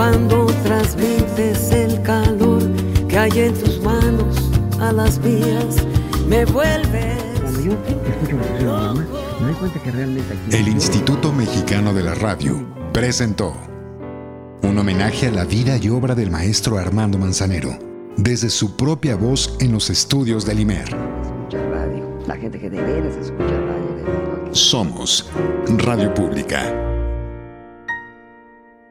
cuando 0.04 0.44
transmites 0.64 1.70
el 1.70 2.02
calor 2.02 2.62
que 3.08 3.16
hay 3.16 3.30
en 3.38 3.54
tus 3.54 3.80
manos 3.80 4.36
a 4.78 4.92
las 4.92 5.18
mías, 5.18 5.76
me 6.28 6.44
vuelves. 6.44 7.22
El 10.50 10.68
Instituto 10.68 11.32
Mexicano 11.32 11.94
de 11.94 12.02
la 12.02 12.14
Radio 12.14 12.66
presentó 12.92 13.54
un 14.62 14.76
homenaje 14.76 15.28
a 15.28 15.30
la 15.30 15.44
vida 15.46 15.78
y 15.78 15.88
obra 15.88 16.14
del 16.14 16.30
maestro 16.30 16.76
Armando 16.76 17.16
Manzanero, 17.16 17.78
desde 18.18 18.50
su 18.50 18.76
propia 18.76 19.16
voz 19.16 19.56
en 19.60 19.72
los 19.72 19.88
estudios 19.88 20.44
del 20.44 20.60
IMER. 20.60 20.90
radio, 21.50 22.18
la 22.26 22.36
gente 22.36 22.58
que 22.58 22.66
escucha 22.66 23.58
radio. 23.58 24.50
Somos 24.52 25.30
Radio 25.78 26.12
Pública 26.12 26.93